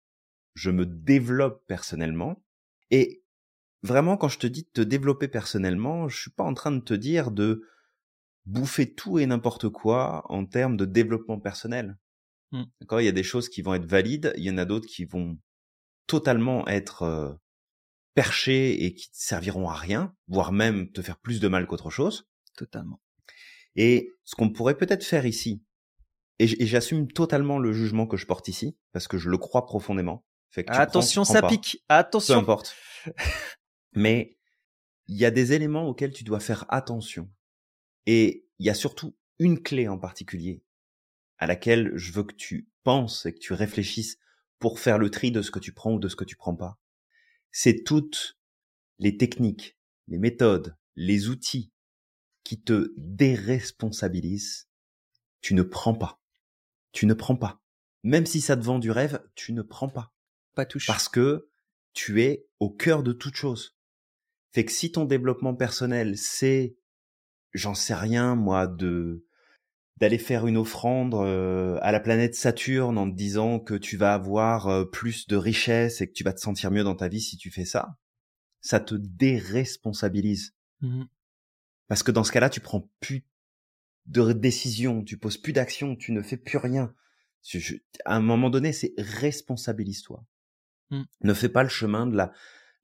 [0.56, 2.44] je me développe personnellement
[2.92, 3.24] et
[3.84, 6.82] vraiment quand je te dis de te développer personnellement, je suis pas en train de
[6.82, 7.64] te dire de
[8.46, 11.98] bouffer tout et n'importe quoi en termes de développement personnel.
[12.52, 12.64] Mmh.
[12.82, 14.88] D'accord, il y a des choses qui vont être valides, il y en a d'autres
[14.88, 15.38] qui vont
[16.08, 17.34] totalement être euh,
[18.16, 21.90] perchées et qui ne serviront à rien, voire même te faire plus de mal qu'autre
[21.90, 22.28] chose.
[22.58, 23.02] Totalement.
[23.76, 25.64] Et ce qu'on pourrait peut-être faire ici,
[26.40, 30.26] et j'assume totalement le jugement que je porte ici, parce que je le crois profondément.
[30.50, 31.84] Fait que Attention, ça pique.
[31.90, 32.36] Attention.
[32.36, 32.76] Peu importe.
[33.94, 34.38] Mais
[35.08, 37.30] il y a des éléments auxquels tu dois faire attention.
[38.06, 40.64] Et il y a surtout une clé en particulier
[41.40, 44.18] à laquelle je veux que tu penses et que tu réfléchisses
[44.60, 46.56] pour faire le tri de ce que tu prends ou de ce que tu prends
[46.56, 46.80] pas.
[47.52, 48.38] C'est toutes
[49.00, 51.72] les techniques, les méthodes, les outils
[52.44, 54.68] qui te déresponsabilisent.
[55.42, 56.20] Tu ne prends pas
[56.92, 57.62] tu ne prends pas.
[58.04, 60.14] Même si ça te vend du rêve, tu ne prends pas.
[60.56, 60.88] Pas touche.
[60.88, 61.50] Parce que
[61.94, 63.78] tu es au cœur de toute chose.
[64.52, 66.78] Fait que si ton développement personnel, c'est,
[67.54, 69.26] j'en sais rien, moi, de,
[70.00, 74.14] d'aller faire une offrande euh, à la planète Saturne en te disant que tu vas
[74.14, 77.22] avoir euh, plus de richesse et que tu vas te sentir mieux dans ta vie
[77.22, 77.98] si tu fais ça,
[78.62, 80.56] ça te déresponsabilise.
[80.82, 81.04] Mmh
[81.88, 83.26] Parce que dans ce cas-là, tu prends plus
[84.06, 86.94] de décision, tu poses plus d'action, tu ne fais plus rien.
[88.06, 90.26] à un moment donné, c'est responsabilise-toi.
[90.92, 91.04] Mmh.
[91.22, 92.32] Ne fais pas le chemin de la,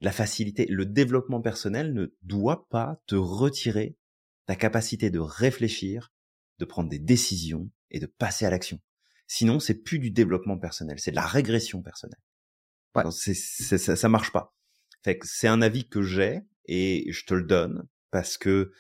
[0.01, 0.65] la facilité.
[0.69, 3.97] Le développement personnel ne doit pas te retirer
[4.45, 6.13] ta capacité de réfléchir,
[6.59, 8.79] de prendre des décisions et de passer à l'action.
[9.27, 12.19] Sinon, c'est plus du développement personnel, c'est de la régression personnelle.
[12.95, 13.03] Ouais.
[13.11, 14.55] ça, ça marche pas.
[15.03, 18.71] Fait que c'est un avis que j'ai et je te le donne parce que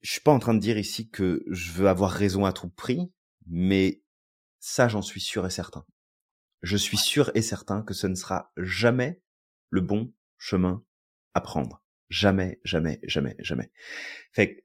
[0.00, 2.68] je suis pas en train de dire ici que je veux avoir raison à tout
[2.68, 3.12] prix,
[3.46, 4.02] mais
[4.58, 5.84] ça, j'en suis sûr et certain.
[6.62, 9.20] Je suis sûr et certain que ce ne sera jamais
[9.70, 10.84] le bon chemin
[11.34, 11.82] à prendre.
[12.08, 13.72] Jamais, jamais, jamais, jamais.
[14.32, 14.60] Fait que,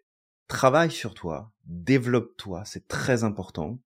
[0.47, 3.79] travaille sur toi, développe-toi, c'est très important.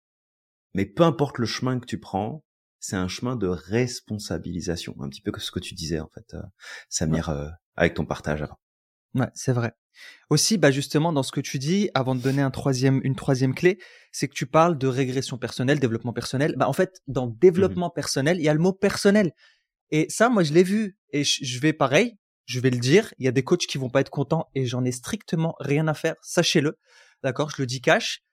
[0.75, 2.45] Mais peu importe le chemin que tu prends,
[2.79, 4.95] c'est un chemin de responsabilisation.
[5.01, 6.43] Un petit peu que ce que tu disais, en fait, euh,
[6.89, 8.59] Samir, euh, avec ton partage avant.
[9.15, 9.73] Ouais, c'est vrai.
[10.31, 13.55] Aussi, bah justement, dans ce que tu dis, avant de donner un troisième, une troisième
[13.55, 13.79] clé,
[14.13, 16.55] c'est que tu parles de régression personnelle, développement personnel.
[16.57, 19.33] Bah, en fait, dans mmh développement personnel, il y a le mot personnel.
[19.91, 20.97] Et ça, moi, je l'ai vu.
[21.13, 22.20] Et je vais pareil,
[22.51, 23.15] je vais le dire.
[23.19, 25.87] Il y a des coachs qui vont pas être contents et j'en ai strictement rien
[25.87, 26.17] à faire.
[26.21, 26.79] Sachez-le.
[27.23, 27.51] D'accord?
[27.51, 28.25] Je le dis cash.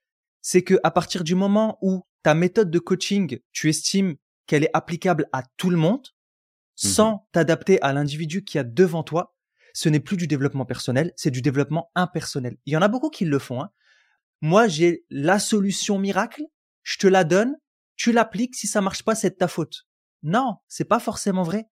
[0.41, 4.15] C'est que à partir du moment où ta méthode de coaching, tu estimes
[4.47, 9.01] qu'elle est applicable à tout le monde, mmh sans t'adapter à l'individu qui a devant
[9.01, 9.36] toi,
[9.73, 12.58] ce n'est plus du développement personnel, c'est du développement impersonnel.
[12.67, 13.63] Il y en a beaucoup qui le font.
[13.63, 13.71] Hein.
[14.41, 16.43] Moi, j'ai la solution miracle,
[16.84, 17.56] je te la donne,
[17.95, 19.88] tu l'appliques, si ça marche pas, c'est de ta faute.
[20.21, 21.67] Non, c'est pas forcément vrai.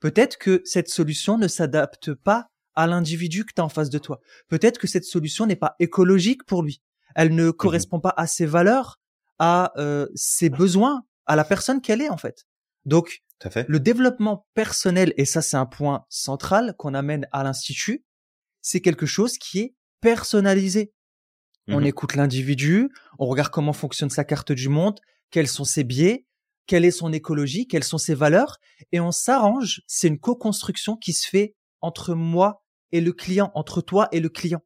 [0.00, 3.98] Peut-être que cette solution ne s'adapte pas à l'individu que tu as en face de
[3.98, 4.20] toi.
[4.48, 6.80] Peut-être que cette solution n'est pas écologique pour lui.
[7.14, 9.00] Elle ne mmh correspond pas à ses valeurs,
[9.38, 12.46] à euh, ses besoins, à la personne qu'elle est en fait.
[12.84, 13.22] Donc,
[13.68, 18.04] le développement personnel, et ça c'est un point central qu'on amène à l'institut,
[18.62, 20.92] c'est quelque chose qui est personnalisé.
[21.68, 21.86] On Mhm.
[21.86, 26.26] écoute l'individu, on regarde comment fonctionne sa carte du monde, quels sont ses biais,
[26.68, 28.58] quelle est son écologie, quelles sont ses valeurs,
[28.92, 29.82] et on s'arrange.
[29.88, 34.28] C'est une co-construction qui se fait entre moi et le client, entre toi et le
[34.28, 34.60] client.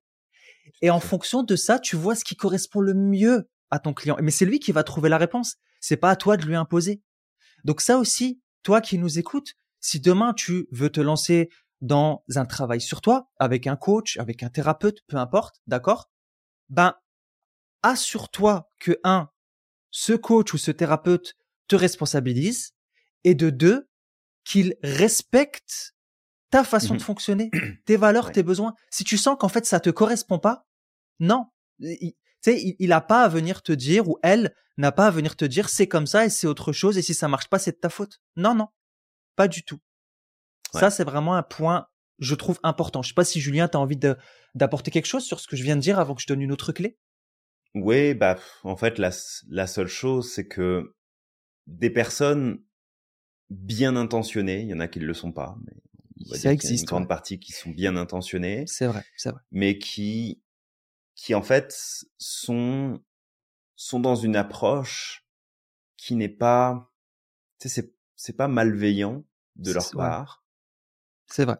[0.82, 4.16] Et en fonction de ça, tu vois ce qui correspond le mieux à ton client.
[4.20, 5.56] Mais c'est lui qui va trouver la réponse.
[5.80, 7.00] C'est pas à toi de lui imposer.
[7.64, 12.44] Donc ça aussi, toi qui nous écoutes, si demain tu veux te lancer dans un
[12.44, 16.10] travail sur toi, avec un coach, avec un thérapeute, peu importe, d'accord?
[16.68, 16.94] Ben,
[17.82, 19.28] assure-toi que un,
[19.90, 21.34] ce coach ou ce thérapeute
[21.72, 22.72] te responsabilise
[23.24, 23.88] et de deux,
[24.44, 25.94] qu'il respecte
[26.50, 27.50] ta façon de fonctionner,
[27.86, 28.32] tes valeurs, Ouais.
[28.32, 28.74] tes besoins.
[28.90, 30.66] Si tu sens qu'en fait ça te correspond pas,
[31.18, 31.46] non.
[31.78, 35.06] Il- Tu sais, il, il a pas à venir te dire ou elle n'a pas
[35.06, 37.48] à venir te dire c'est comme ça et c'est autre chose et si ça marche
[37.48, 38.20] pas c'est de ta faute.
[38.36, 38.68] Non, non,
[39.36, 39.78] pas du tout.
[40.74, 40.80] Ouais.
[40.80, 41.86] Ça c'est vraiment un point,
[42.18, 43.00] je trouve important.
[43.02, 44.16] Je sais pas si Julien t'as envie de
[44.56, 46.52] d'apporter quelque chose sur ce que je viens de dire avant que je donne une
[46.52, 46.98] autre clé?
[47.74, 49.10] Oui, bah, en fait, la,
[49.48, 50.94] la seule chose, c'est que
[51.66, 52.60] des personnes
[53.50, 55.74] bien intentionnées, il y en a qui ne le sont pas, mais
[56.26, 57.08] on va Ça dire qu'il y a existe, une grande ouais.
[57.08, 59.40] partie qui sont bien intentionnées, C'est vrai, c'est vrai.
[59.52, 60.42] mais qui,
[61.16, 61.74] qui en fait
[62.18, 63.00] sont,
[63.76, 65.26] sont dans une approche
[65.96, 66.92] qui n'est pas,
[67.60, 69.24] tu sais, c'est, c'est pas malveillant
[69.56, 69.96] de leur ouais.
[69.96, 70.44] part,
[71.26, 71.56] C'est vrai.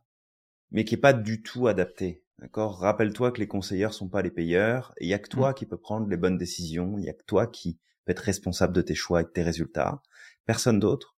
[0.73, 2.25] mais qui est pas du tout adapté.
[2.39, 2.79] D'accord?
[2.79, 5.67] Rappelle-toi que les conseilleurs sont pas les payeurs et il y a que toi qui
[5.67, 8.83] peux prendre les bonnes décisions, il y a que toi qui peux être responsable de
[8.83, 10.03] tes choix et de tes résultats,
[10.45, 11.17] personne d'autre.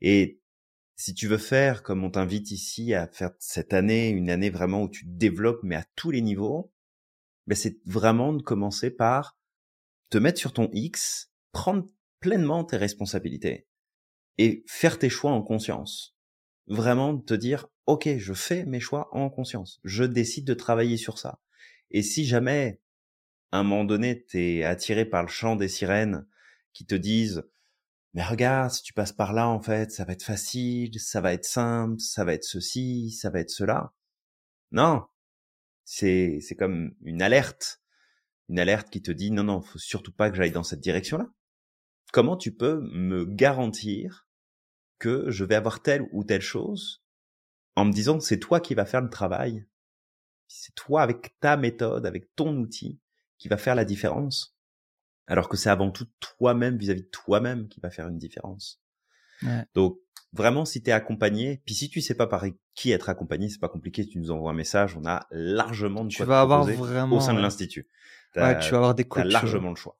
[0.00, 0.40] Et
[0.96, 4.82] si tu veux faire comme on t'invite ici à faire cette année une année vraiment
[4.82, 6.72] où tu développes mais à tous les niveaux,
[7.46, 9.38] ben c'est vraiment de commencer par
[10.10, 11.88] te mettre sur ton X, prendre
[12.20, 13.66] pleinement tes responsabilités
[14.38, 16.16] et faire tes choix en conscience.
[16.66, 19.80] Vraiment te dire, OK, je fais mes choix en conscience.
[19.84, 21.40] Je décide de travailler sur ça.
[21.90, 22.81] Et si jamais,
[23.58, 26.26] un moment donné, t'es attiré par le chant des sirènes
[26.72, 27.44] qui te disent,
[28.14, 31.32] mais regarde, si tu passes par là, en fait, ça va être facile, ça va
[31.32, 33.92] être simple, ça va être ceci, ça va être cela.
[34.70, 35.04] Non.
[35.84, 37.82] C'est, c'est comme une alerte.
[38.48, 41.30] Une alerte qui te dit, non, non, faut surtout pas que j'aille dans cette direction-là.
[42.12, 44.26] Comment tu peux me garantir
[44.98, 47.02] que je vais avoir telle ou telle chose
[47.76, 49.66] en me disant c'est toi qui va faire le travail.
[50.48, 53.00] C'est toi avec ta méthode, avec ton outil
[53.42, 54.54] qui va faire la différence.
[55.26, 58.80] Alors que c'est avant tout toi-même vis-à-vis de toi-même qui va faire une différence.
[59.42, 59.64] Ouais.
[59.74, 59.98] Donc
[60.32, 63.58] vraiment si tu es accompagné, puis si tu sais pas par qui être accompagné, c'est
[63.58, 66.42] pas compliqué, tu nous envoies un message, on a largement de Tu quoi vas te
[66.42, 67.88] avoir vraiment au sein de l'institut.
[68.36, 69.98] Ouais, tu vas avoir des coachs euh, largement le choix.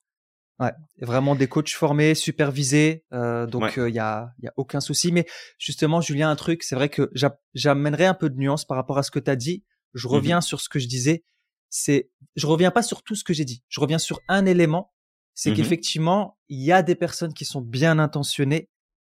[0.61, 3.91] Ouais, vraiment des coachs formés, supervisés, euh, donc Ouais.
[3.91, 5.11] il y a y a aucun souci.
[5.11, 5.27] Mais
[5.59, 8.99] justement, Julien, un truc, c'est vrai que j'a- j'amènerai un peu de nuance par rapport
[8.99, 9.65] à ce que tu as dit.
[9.95, 10.13] Je Mhm.
[10.15, 11.25] reviens sur ce que je disais.
[11.75, 13.63] C'est, je reviens pas sur tout ce que j'ai dit.
[13.71, 14.93] Je reviens sur un élément,
[15.35, 15.57] c'est Mhm.
[15.57, 18.69] qu'effectivement, il y a des personnes qui sont bien intentionnées,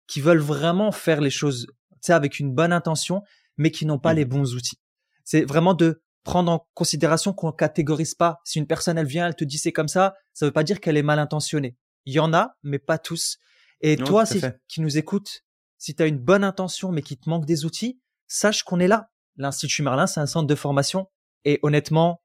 [0.06, 1.66] qui veulent vraiment faire les choses,
[2.02, 3.22] tu avec une bonne intention,
[3.58, 4.16] mais qui n'ont pas Mhm.
[4.16, 4.80] les bons outils.
[5.22, 8.40] C'est vraiment de prendre en considération qu'on catégorise pas.
[8.44, 10.80] Si une personne elle vient, elle te dit c'est comme ça, ça veut pas dire
[10.80, 11.76] qu'elle est mal intentionnée.
[12.06, 13.36] Il y en a, mais pas tous.
[13.82, 15.44] Et Non, toi, si, qui nous écoutes,
[15.76, 18.88] si tu as une bonne intention mais qu'il te manque des outils, sache qu'on est
[18.88, 19.10] là.
[19.36, 21.08] L'Institut Merlin, c'est un centre de formation.
[21.44, 22.22] Et honnêtement,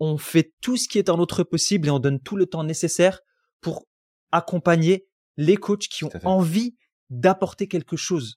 [0.00, 2.64] on fait tout ce qui est en notre possible et on donne tout le temps
[2.64, 3.20] nécessaire
[3.60, 3.86] pour
[4.32, 6.76] accompagner les coachs qui ont envie
[7.10, 8.36] d'apporter quelque chose.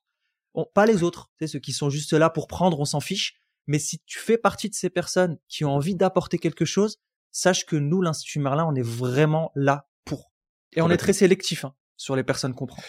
[0.54, 3.00] On- pas les autres, tu sais, ceux qui sont juste là pour prendre, on s'en
[3.00, 3.36] fiche.
[3.68, 6.98] Mais si tu fais partie de ces personnes qui ont envie d'apporter quelque chose,
[7.32, 10.32] sache que nous, l'Institut Merlin, on est vraiment là pour.
[10.74, 12.82] Et on est très sélectif hein, sur les personnes qu'on prend.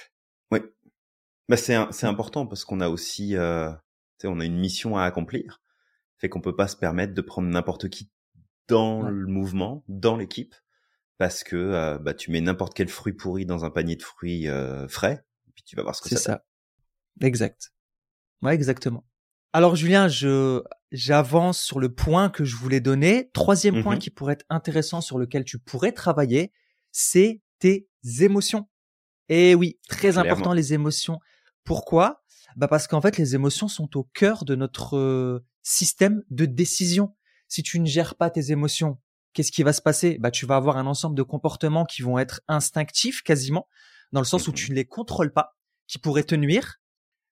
[0.50, 0.60] Oui.
[1.48, 3.70] Bah c'est c'est important parce qu'on a aussi euh,
[4.18, 5.60] tu sais, on a une mission à accomplir.
[6.18, 8.10] Fait qu'on peut pas se permettre de prendre n'importe qui
[8.68, 9.10] dans Ouais.
[9.10, 10.54] le mouvement, dans l'équipe
[11.18, 14.46] parce que euh, bah tu mets n'importe quel fruit pourri dans un panier de fruits
[14.48, 16.22] euh, frais et puis tu vas voir ce que C'est ça,
[17.20, 17.26] ça.
[17.26, 17.72] Exact.
[18.42, 19.04] Ouais, exactement.
[19.52, 23.30] Alors Julien, je j'avance sur le point que je voulais donner.
[23.32, 24.00] Troisième point Mhm.
[24.00, 26.52] qui pourrait être intéressant sur lequel tu pourrais travailler,
[26.92, 27.88] c'est tes
[28.20, 28.68] émotions.
[29.28, 30.20] Et oui, très Clairement.
[30.30, 31.18] important les émotions.
[31.64, 32.22] Pourquoi?
[32.56, 37.14] Bah parce qu'en fait les émotions sont au cœur de notre euh, système de décision.
[37.48, 38.98] Si tu ne gères pas tes émotions,
[39.32, 40.18] qu'est-ce qui va se passer?
[40.18, 43.66] Bah tu vas avoir un ensemble de comportements qui vont être instinctifs quasiment,
[44.12, 44.56] dans le sens où Mhm.
[44.56, 45.56] tu ne les contrôles pas,
[45.86, 46.76] qui pourraient te nuire.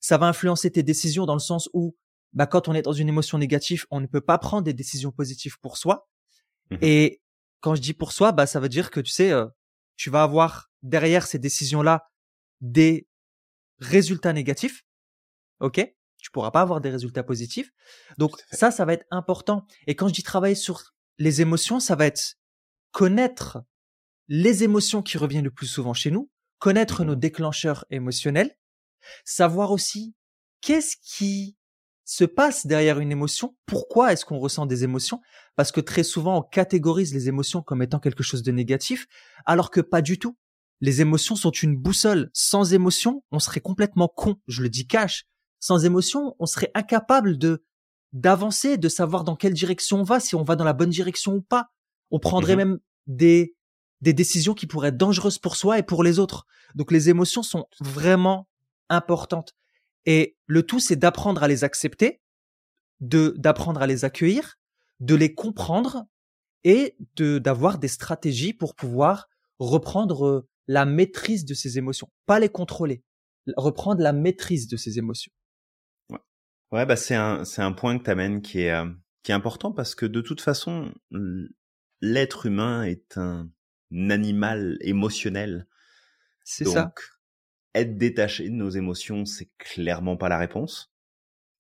[0.00, 1.96] Ça va influencer tes décisions dans le sens où
[2.32, 5.10] bah quand on est dans une émotion négative, on ne peut pas prendre des décisions
[5.12, 6.08] positives pour soi.
[6.70, 6.78] Mhm.
[6.82, 7.22] Et
[7.60, 9.46] quand je dis pour soi, bah ça veut dire que tu sais, euh,
[9.96, 12.08] tu vas avoir derrière ces décisions-là
[12.60, 13.06] des
[13.78, 14.84] résultats négatifs.
[15.60, 15.80] Ok?
[16.36, 17.72] Pourras pas avoir des résultats positifs.
[18.18, 19.66] Donc ça, ça va être important.
[19.86, 22.34] Et quand je dis travailler sur les émotions, ça va être
[22.90, 23.62] connaître
[24.28, 28.54] les émotions qui reviennent le plus souvent chez nous, connaître nos déclencheurs émotionnels,
[29.24, 30.14] savoir aussi
[30.60, 31.56] qu'est-ce qui
[32.04, 35.22] se passe derrière une émotion, pourquoi est-ce qu'on ressent des émotions,
[35.56, 39.06] parce que très souvent on catégorise les émotions comme étant quelque chose de négatif,
[39.46, 40.36] alors que pas du tout.
[40.82, 42.28] Les émotions sont une boussole.
[42.34, 45.24] Sans émotion, on serait complètement con, je le dis cash.
[45.60, 47.64] Sans émotion, on serait incapable de
[48.12, 51.34] d'avancer, de savoir dans quelle direction on va, si on va dans la bonne direction
[51.34, 51.68] ou pas.
[52.10, 52.58] On prendrait Mhm.
[52.58, 53.54] même des
[54.02, 56.46] des décisions qui pourraient être dangereuses pour soi et pour les autres.
[56.74, 58.46] Donc les émotions sont vraiment
[58.90, 59.54] importantes.
[60.04, 62.20] Et le tout, c'est d'apprendre à les accepter,
[63.00, 64.56] de d'apprendre à les accueillir,
[65.00, 66.04] de les comprendre
[66.64, 72.38] et de d'avoir des stratégies pour pouvoir reprendre euh, la maîtrise de ces émotions, pas
[72.38, 73.02] les contrôler,
[73.56, 75.32] reprendre la maîtrise de ces émotions.
[76.76, 78.86] Ouais, bah c'est un c'est un point que t'amènes qui est euh,
[79.22, 80.92] qui est important parce que de toute façon
[82.02, 83.48] l'être humain est un
[84.10, 85.66] animal émotionnel.
[86.44, 86.92] C'est Donc ça.
[87.74, 90.92] être détaché de nos émotions, c'est clairement pas la réponse.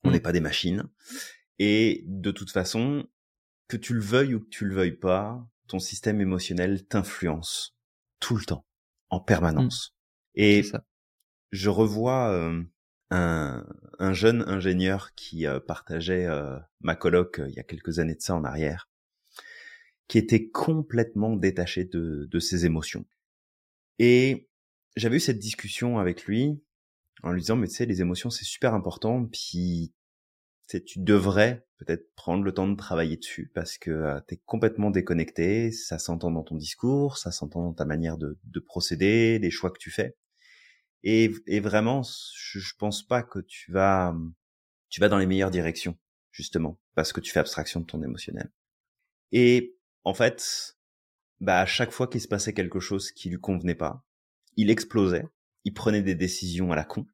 [0.04, 0.12] On Mm.
[0.12, 0.84] n'est pas des machines.
[1.58, 3.06] Et de toute façon,
[3.68, 7.74] que tu le veuilles ou que tu le veuilles pas, ton système émotionnel t'influence
[8.20, 8.66] tout le temps,
[9.08, 9.96] en permanence.
[10.34, 10.84] Et ça.
[11.52, 12.62] je revois euh,
[13.10, 13.64] un,
[13.98, 18.14] un jeune ingénieur qui euh, partageait euh, ma coloc euh, il y a quelques années
[18.14, 18.88] de ça en arrière,
[20.08, 23.04] qui était complètement détaché de, de ses émotions.
[23.98, 24.48] Et
[24.96, 26.60] j'avais eu cette discussion avec lui
[27.22, 29.92] en lui disant mais tu sais les émotions c'est super important puis
[30.68, 34.90] tu tu devrais peut-être prendre le temps de travailler dessus parce que euh, t'es complètement
[34.90, 39.50] déconnecté, ça s'entend dans ton discours, ça s'entend dans ta manière de, de procéder, les
[39.50, 40.16] choix que tu fais.
[41.08, 44.12] Et, et vraiment, je, je pense pas que tu vas,
[44.88, 45.96] tu vas dans les meilleures directions,
[46.32, 48.50] justement, parce que tu fais abstraction de ton émotionnel.
[49.30, 50.76] Et en fait,
[51.40, 54.04] bah, à chaque fois qu'il se passait quelque chose qui lui convenait pas,
[54.56, 55.28] il explosait,
[55.62, 57.06] il prenait des décisions à la con,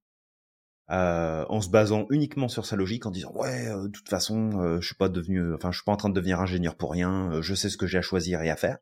[0.90, 4.58] euh, en se basant uniquement sur sa logique, en disant ouais, euh, de toute façon,
[4.58, 6.92] euh, je suis pas devenu, enfin, je suis pas en train de devenir ingénieur pour
[6.92, 8.78] rien, euh, je sais ce que j'ai à choisir et à faire.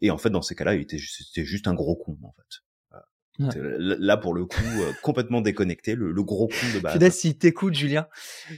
[0.00, 2.62] Et en fait, dans ces cas-là, il était, juste un gros con, en fait.
[3.38, 3.56] Ouais.
[3.56, 6.92] Euh, Là, pour le coup, euh, complètement déconnecté, le, le gros con de base.
[6.92, 8.06] Putain, s'il t'écoute, Julien,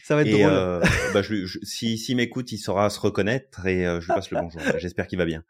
[0.02, 0.52] ça va être Et drôle.
[0.52, 0.80] euh,
[1.14, 4.30] bah, je, je- si s'il m'écoute, il saura se reconnaître et euh, je lui passe
[4.30, 4.60] le bonjour.
[4.78, 5.44] J'espère qu'il va bien.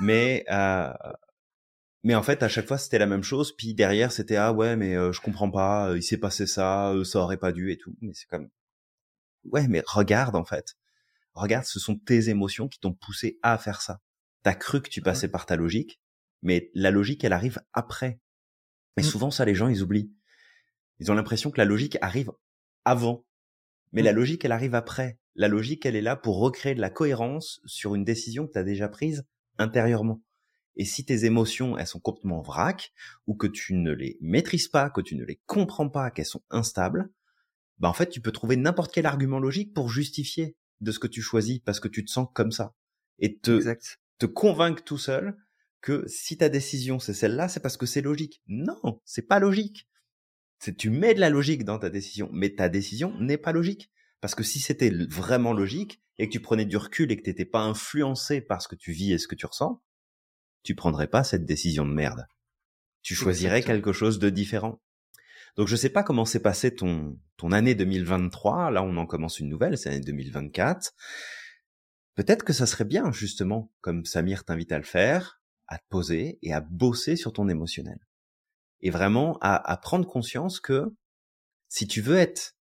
[0.00, 0.92] Mais euh,
[2.02, 3.54] mais en fait, à chaque fois, c'était la même chose.
[3.56, 5.90] Puis derrière, c'était ah ouais, mais euh, je comprends pas.
[5.90, 7.94] euh, Il s'est passé ça, euh, ça aurait pas dû et tout.
[8.00, 8.48] Mais c'est comme
[9.44, 10.76] ouais, mais regarde en fait.
[11.34, 14.00] Regarde, ce sont tes émotions qui t'ont poussé à faire ça.
[14.42, 16.00] T'as cru que tu passais par ta logique,
[16.42, 18.18] mais la logique, elle arrive après.
[18.96, 19.04] Et Mm.
[19.04, 20.12] souvent, ça, les gens, ils oublient.
[20.98, 22.32] Ils ont l'impression que la logique arrive
[22.84, 23.26] avant.
[23.92, 24.04] Mais Mm.
[24.06, 25.18] la logique, elle arrive après.
[25.34, 28.58] La logique, elle est là pour recréer de la cohérence sur une décision que tu
[28.58, 29.24] as déjà prise
[29.58, 30.22] intérieurement.
[30.76, 32.92] Et si tes émotions, elles sont complètement vrac,
[33.26, 36.42] ou que tu ne les maîtrises pas, que tu ne les comprends pas, qu'elles sont
[36.50, 37.10] instables,
[37.78, 41.06] bah en fait, tu peux trouver n'importe quel argument logique pour justifier de ce que
[41.06, 42.74] tu choisis parce que tu te sens comme ça.
[43.18, 43.98] Et te, Exact.
[44.18, 45.36] te convaincre tout seul
[45.80, 48.42] que si ta décision c'est celle-là, c'est parce que c'est logique.
[48.46, 49.88] Non, c'est pas logique.
[50.58, 53.90] C'est tu mets de la logique dans ta décision, mais ta décision n'est pas logique.
[54.20, 57.46] Parce que si c'était vraiment logique et que tu prenais du recul et que t'étais
[57.46, 59.82] pas influencé par ce que tu vis et ce que tu ressens,
[60.62, 62.26] tu prendrais pas cette décision de merde.
[63.02, 63.76] Tu choisirais Exactement.
[63.78, 64.82] quelque chose de différent.
[65.56, 68.70] Donc je sais pas comment s'est passé ton ton année 2023.
[68.70, 70.92] Là, on en commence une nouvelle, c'est l'année 2024.
[72.14, 75.39] Peut-être que ça serait bien, justement, comme Samir t'invite à le faire,
[75.70, 77.98] à te poser et à bosser sur ton émotionnel.
[78.80, 80.94] Et vraiment à, à prendre conscience que
[81.68, 82.56] si tu veux être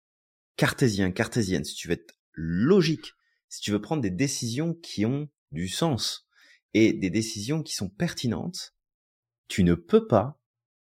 [0.57, 3.13] cartésien, cartésienne, si tu veux être logique,
[3.47, 6.27] si tu veux prendre des décisions qui ont du sens
[6.73, 8.75] et des décisions qui sont pertinentes,
[9.47, 10.41] tu ne peux pas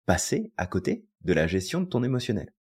[0.05, 2.53] passer à côté de la gestion de ton émotionnel.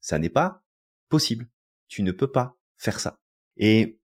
[0.00, 0.64] Ça n'est pas
[1.08, 1.48] possible.
[1.88, 3.20] Tu ne peux pas faire ça.
[3.56, 4.00] Et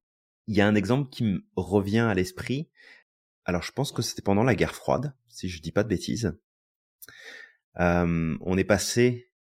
[0.46, 2.70] il y a un exemple qui me revient à l'esprit.
[3.44, 6.38] Alors, je pense que c'était pendant la guerre froide, si je dis pas de bêtises.
[7.80, 9.32] Euh, on est passé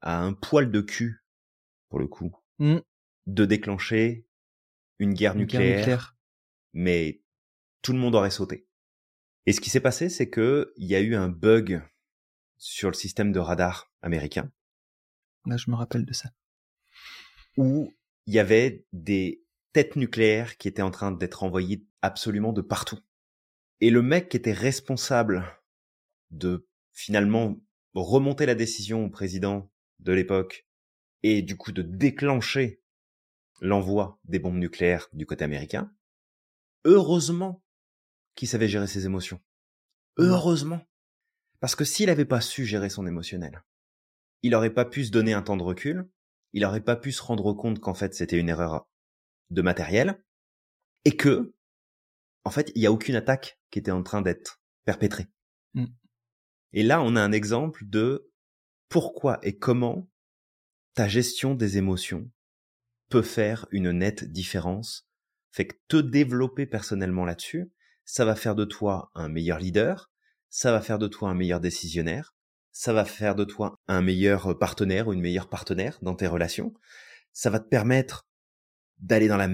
[0.00, 1.24] à un poil de cul,
[1.88, 2.78] pour le coup, Mm.
[3.26, 4.26] de déclencher
[4.98, 6.16] une guerre Une guerre nucléaire, nucléaire.
[6.74, 7.22] mais
[7.82, 8.66] tout le monde aurait sauté.
[9.46, 11.82] Et ce qui s'est passé, c'est que il y a eu un bug
[12.58, 14.52] sur le système de radar américain
[15.46, 16.30] Là, je me rappelle de ça.
[17.56, 17.92] où
[18.26, 19.42] il y avait des
[19.72, 22.98] têtes nucléaires qui étaient en train d'être envoyées absolument de partout.
[23.80, 25.44] Et le mec qui était responsable
[26.30, 27.58] de finalement
[27.94, 29.70] remonter la décision au président
[30.00, 30.66] de l'époque
[31.22, 32.82] et du coup de déclencher
[33.60, 35.92] l'envoi des bombes nucléaires du côté américain,
[36.84, 37.62] heureusement
[38.34, 39.40] qu'il savait gérer ses émotions.
[40.16, 40.80] Heureusement.
[41.60, 43.62] Parce que s'il n'avait pas su gérer son émotionnel,
[44.42, 46.08] il n'aurait pas pu se donner un temps de recul,
[46.52, 48.88] il n'aurait pas pu se rendre compte qu'en fait c'était une erreur
[49.50, 50.24] de matériel,
[51.04, 51.54] et que,
[52.44, 55.28] en fait, il n'y a aucune attaque qui était en train d'être perpétrée.
[55.74, 55.86] Mm.
[56.72, 58.30] Et là, on a un exemple de
[58.88, 60.08] pourquoi et comment
[60.94, 62.30] ta gestion des émotions
[63.08, 65.08] peut faire une nette différence.
[65.50, 67.70] Fait que te développer personnellement là-dessus,
[68.04, 70.10] ça va faire de toi un meilleur leader,
[70.48, 72.34] ça va faire de toi un meilleur décisionnaire,
[72.72, 76.72] ça va faire de toi un meilleur partenaire ou une meilleure partenaire dans tes relations,
[77.32, 78.26] ça va te permettre
[78.98, 79.48] d'aller dans la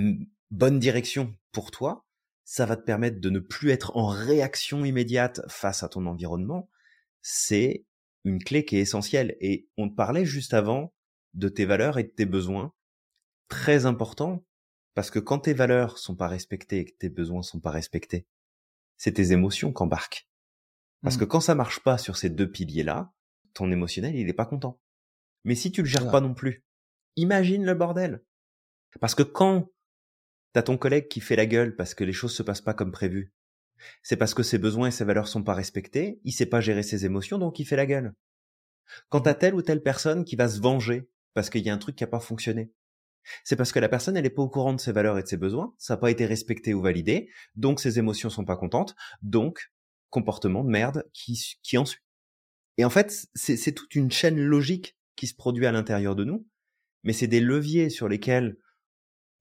[0.50, 2.05] bonne direction pour toi,
[2.46, 6.70] ça va te permettre de ne plus être en réaction immédiate face à ton environnement,
[7.20, 7.84] c'est
[8.24, 9.36] une clé qui est essentielle.
[9.40, 10.94] Et on te parlait juste avant
[11.34, 12.72] de tes valeurs et de tes besoins.
[13.48, 14.44] Très important,
[14.94, 18.28] parce que quand tes valeurs sont pas respectées et que tes besoins sont pas respectés,
[18.96, 20.28] c'est tes émotions qu'embarquent.
[21.02, 21.20] Parce mmh.
[21.20, 23.12] que quand ça marche pas sur ces deux piliers-là,
[23.54, 24.80] ton émotionnel, il est pas content.
[25.42, 26.64] Mais si tu le gères pas non plus,
[27.16, 28.22] imagine le bordel.
[29.00, 29.68] Parce que quand
[30.56, 32.90] t'as ton collègue qui fait la gueule parce que les choses se passent pas comme
[32.90, 33.30] prévu,
[34.02, 36.82] c'est parce que ses besoins et ses valeurs sont pas respectés, il sait pas gérer
[36.82, 38.14] ses émotions, donc il fait la gueule.
[39.10, 41.76] Quand t'as telle ou telle personne qui va se venger parce qu'il y a un
[41.76, 42.72] truc qui a pas fonctionné,
[43.44, 45.28] c'est parce que la personne, elle est pas au courant de ses valeurs et de
[45.28, 48.96] ses besoins, ça n'a pas été respecté ou validé, donc ses émotions sont pas contentes,
[49.20, 49.70] donc
[50.08, 52.00] comportement de merde qui, qui en suit.
[52.78, 56.46] Et en fait, c'est toute une chaîne logique qui se produit à l'intérieur de nous,
[57.04, 58.56] mais c'est des leviers sur lesquels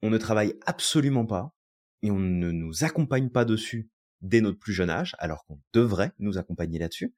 [0.02, 1.56] on ne travaille absolument pas
[2.02, 3.90] et on ne nous accompagne pas dessus
[4.22, 7.16] dès notre plus jeune âge, alors qu'on devrait nous accompagner là-dessus.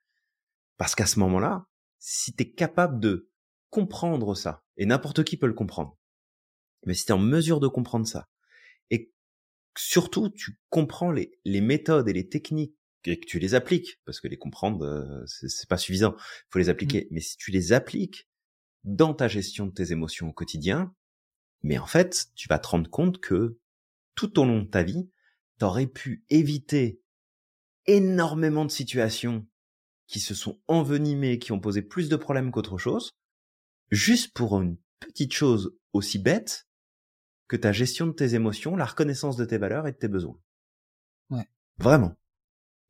[0.78, 1.68] Parce qu'à ce moment-là,
[2.00, 3.30] si tu es capable de
[3.70, 5.98] comprendre ça, et n'importe qui peut le comprendre,
[6.86, 8.30] mais si tu es en mesure de comprendre ça,
[8.90, 9.12] et
[9.78, 12.76] surtout tu comprends les, les méthodes et les techniques
[13.06, 16.60] et que tu les appliques, parce que les comprendre, euh, c'est pas suffisant, il faut
[16.60, 17.08] les appliquer, mmh.
[17.12, 18.28] mais si tu les appliques
[18.84, 20.94] dans ta gestion de tes émotions au quotidien,
[21.64, 23.60] mais en fait, tu vas te rendre compte que
[24.16, 25.10] tout au long de ta vie,
[25.58, 27.02] t'aurais pu éviter
[27.86, 29.48] énormément de situations
[30.08, 33.18] qui se sont envenimées, qui ont posé plus de problèmes qu'autre chose,
[33.92, 36.68] juste pour une petite chose aussi bête
[37.48, 40.40] que ta gestion de tes émotions, la reconnaissance de tes valeurs et de tes besoins.
[41.30, 41.48] Ouais.
[41.78, 42.16] Vraiment.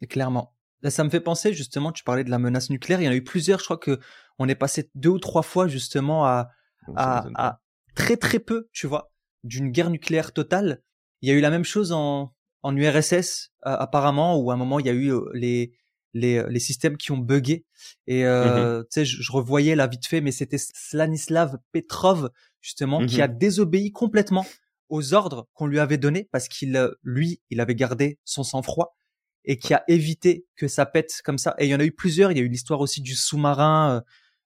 [0.02, 0.56] Et clairement.
[0.82, 3.12] Là, ça me fait penser justement, tu parlais de la menace nucléaire, il y en
[3.12, 4.00] a eu plusieurs, je crois que
[4.38, 6.52] on est passé deux ou trois fois justement à,
[6.96, 7.62] à, à
[7.98, 9.12] très très peu, tu vois,
[9.44, 10.82] d'une guerre nucléaire totale.
[11.22, 12.32] Il y a eu la même chose en,
[12.62, 15.74] en URSS apparemment où à un moment il y a eu euh, les
[16.14, 17.66] les, les systèmes qui ont buggé
[18.08, 22.30] et euh, mmh tu sais je, revoyais la vite fait mais c'était Slanislav Petrov
[22.62, 24.46] justement qui a désobéi complètement
[24.90, 28.96] aux ordres qu'on lui avait donnés parce qu'il euh, lui il avait gardé son sang-froid
[29.44, 31.56] et qui a évité que ça pète comme ça.
[31.58, 32.34] Et il y en a eu plusieurs.
[32.34, 34.04] Il y a eu l'histoire aussi du sous-marin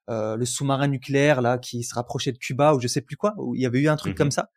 [0.09, 3.33] euh, le sous-marin nucléaire là qui se rapprochait de Cuba ou je sais plus quoi
[3.37, 4.49] où il y avait eu un truc mmh comme ça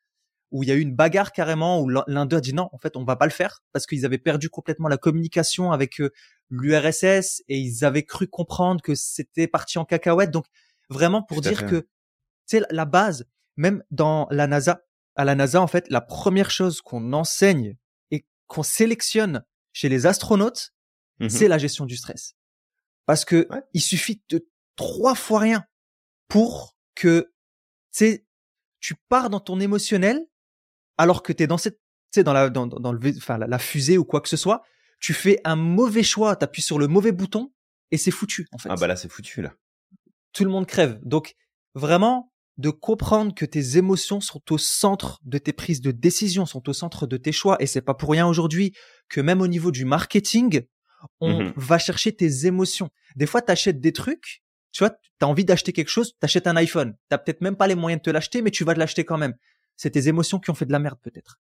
[0.54, 2.78] où il y a eu une bagarre carrément où l'un d'eux a dit non, en
[2.78, 6.12] fait, on va pas le faire parce qu'ils avaient perdu complètement la communication avec euh,
[6.48, 10.30] l'URSS et ils avaient cru comprendre que c'était parti en cacahuète.
[10.30, 10.46] Donc
[10.88, 11.88] vraiment pour dire que
[12.46, 13.26] c'est la base,
[13.56, 14.84] même dans la NASA,
[15.16, 17.76] à la NASA en fait, la première chose qu'on enseigne
[18.12, 20.72] et qu'on sélectionne chez les astronautes,
[21.18, 22.36] mmh c'est la gestion du stress.
[23.06, 24.46] Parce que il suffit de
[24.76, 25.64] trois fois rien
[26.28, 27.30] pour que
[28.80, 30.26] tu pars dans ton émotionnel
[30.98, 31.80] alors que t'es dans cette,
[32.16, 34.62] dans la, dans, dans le, enfin, la, fusée ou quoi que ce soit,
[35.00, 37.52] tu fais un mauvais choix, t'appuies sur le mauvais bouton
[37.90, 38.68] et c'est foutu, en fait.
[38.70, 39.54] Ah bah là, c'est foutu, là.
[40.32, 41.00] Tout le monde crève.
[41.02, 41.34] Donc,
[41.74, 46.68] vraiment, de comprendre que tes émotions sont au centre de tes prises de décision, sont
[46.68, 47.56] au centre de tes choix.
[47.60, 48.72] Et c'est pas pour rien aujourd'hui
[49.08, 50.62] que même au niveau du marketing,
[51.20, 52.90] on mmh va chercher tes émotions.
[53.16, 54.43] Des fois, t'achètes des trucs,
[54.74, 56.94] tu vois, t'as envie d'acheter quelque chose, t'achètes un iPhone.
[57.08, 59.16] T'as peut-être même pas les moyens de te l'acheter, mais tu vas te l'acheter quand
[59.16, 59.34] même
[59.76, 61.38] c'est tes émotions qui ont fait de la merde peut-être.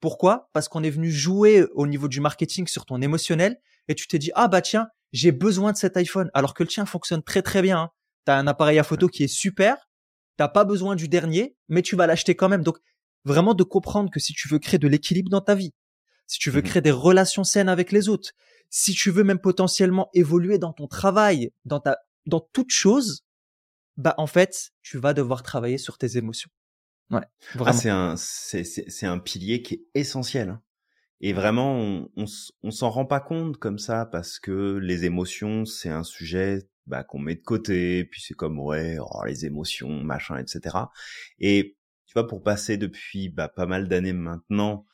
[0.00, 0.50] Pourquoi?
[0.52, 4.18] Parce qu'on est venu jouer au niveau du marketing sur ton émotionnel et tu t'es
[4.18, 7.42] dit ah bah tiens j'ai besoin de cet iPhone alors que le tien fonctionne très
[7.42, 7.78] très bien.
[7.78, 7.90] Hein.
[8.24, 9.88] T'as un appareil à photo qui est super,
[10.36, 12.62] t'as pas besoin du dernier, mais tu vas l'acheter quand même.
[12.62, 12.78] Donc
[13.24, 15.72] vraiment de comprendre que si tu veux créer de l'équilibre dans ta vie,
[16.26, 18.30] si tu veux mmh créer des relations saines avec les autres,
[18.70, 23.24] si tu veux même potentiellement évoluer dans ton travail, dans ta dans toute chose,
[23.96, 26.50] bah en fait tu vas devoir travailler sur tes émotions.
[27.10, 27.26] Ouais,
[27.60, 30.48] ah, c'est un, c'est, c'est, un pilier qui est essentiel.
[30.48, 30.62] Hein.
[31.20, 32.24] Et vraiment, on, on,
[32.62, 37.04] on s'en rend pas compte comme ça parce que les émotions, c'est un sujet bah,
[37.04, 40.76] qu'on met de côté, puis c'est comme ouais, oh, les émotions, machin, etc.
[41.38, 44.86] Et tu vois, pour passer depuis bah, pas mal d'années maintenant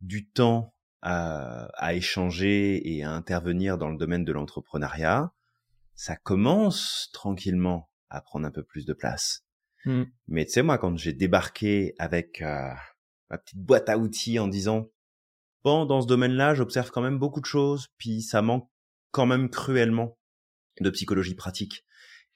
[0.00, 5.32] du temps à, à, échanger et à intervenir dans le domaine de l'entrepreneuriat,
[5.96, 9.44] ça commence tranquillement à prendre un peu plus de place.
[9.86, 10.04] Mmh.
[10.28, 12.70] Mais tu sais, moi, quand j'ai débarqué avec euh,
[13.30, 14.90] ma petite boîte à outils en disant,
[15.64, 18.68] bon, dans ce domaine-là, j'observe quand même beaucoup de choses, puis ça manque
[19.10, 20.18] quand même cruellement
[20.80, 21.84] de psychologie pratique.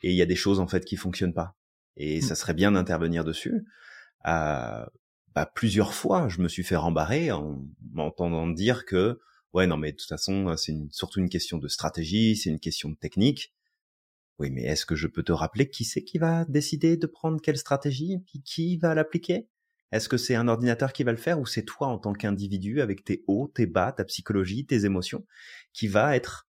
[0.02, 1.56] Et il y a des choses, en fait, qui fonctionnent pas.
[1.96, 2.22] Et mmh.
[2.22, 3.66] ça serait bien d'intervenir dessus.
[4.26, 4.86] Euh,
[5.34, 9.20] bah, plusieurs fois, je me suis fait rembarrer en m'entendant dire que
[9.52, 12.88] ouais non mais de toute façon c'est surtout une question de stratégie, c'est une question
[12.90, 13.54] de technique.
[14.38, 17.40] Oui mais est-ce que je peux te rappeler qui c'est qui va décider de prendre
[17.40, 18.18] quelle stratégie?
[18.26, 19.48] Puis qui va l'appliquer?
[19.92, 22.80] Est-ce que c'est un ordinateur qui va le faire ou c'est toi en tant qu'individu
[22.80, 25.26] avec tes hauts, tes bas, ta psychologie, tes émotions
[25.72, 26.48] qui va être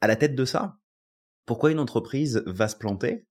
[0.00, 0.78] à la tête de ça?
[1.46, 3.26] Pourquoi une entreprise va se planter?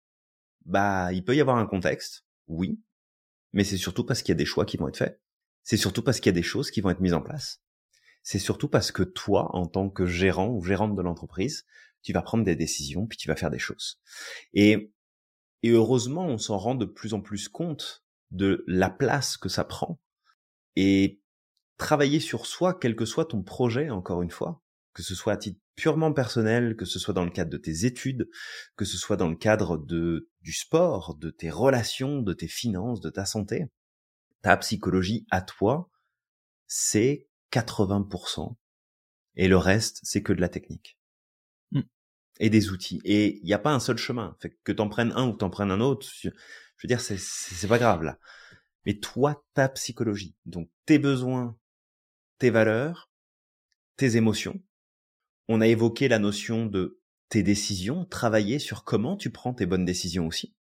[0.65, 2.79] Bah il peut y avoir un contexte, oui,
[3.53, 5.21] mais c'est surtout parce qu'il y a des choix qui vont être faits.
[5.63, 7.61] C'est surtout parce qu'il y a des choses qui vont être mises en place.
[8.27, 11.65] C'est surtout parce que toi, en tant que gérant ou gérante de l'entreprise,
[12.01, 14.01] tu vas prendre des décisions, puis tu vas faire des choses.
[14.53, 14.91] Et,
[15.63, 19.63] et heureusement, on s'en rend de plus en plus compte de la place que ça
[19.63, 20.01] prend.
[20.75, 21.21] Et
[21.77, 24.61] travailler sur soi, quel que soit ton projet, encore une fois,
[24.93, 27.85] que ce soit à titre purement personnel, que ce soit dans le cadre de tes
[27.85, 28.29] études,
[28.75, 32.99] que ce soit dans le cadre de, du sport, de tes relations, de tes finances,
[32.99, 33.67] de ta santé,
[34.41, 35.89] ta psychologie à toi,
[36.67, 38.55] c'est 80%.
[39.35, 40.97] Et le reste, c'est que de la technique.
[41.71, 41.81] Mmh.
[42.39, 43.01] Et des outils.
[43.03, 44.35] Et il n'y a pas un seul chemin.
[44.39, 47.67] Fait que t'en prennes un ou t'en prennes un autre, je veux dire, c'est, c'est
[47.67, 48.19] pas grave là.
[48.85, 51.57] Mais toi, ta psychologie, donc tes besoins,
[52.39, 53.11] tes valeurs,
[53.97, 54.61] tes émotions,
[55.49, 59.85] on a évoqué la notion de tes décisions, travailler sur comment tu prends tes bonnes
[59.85, 60.55] décisions aussi.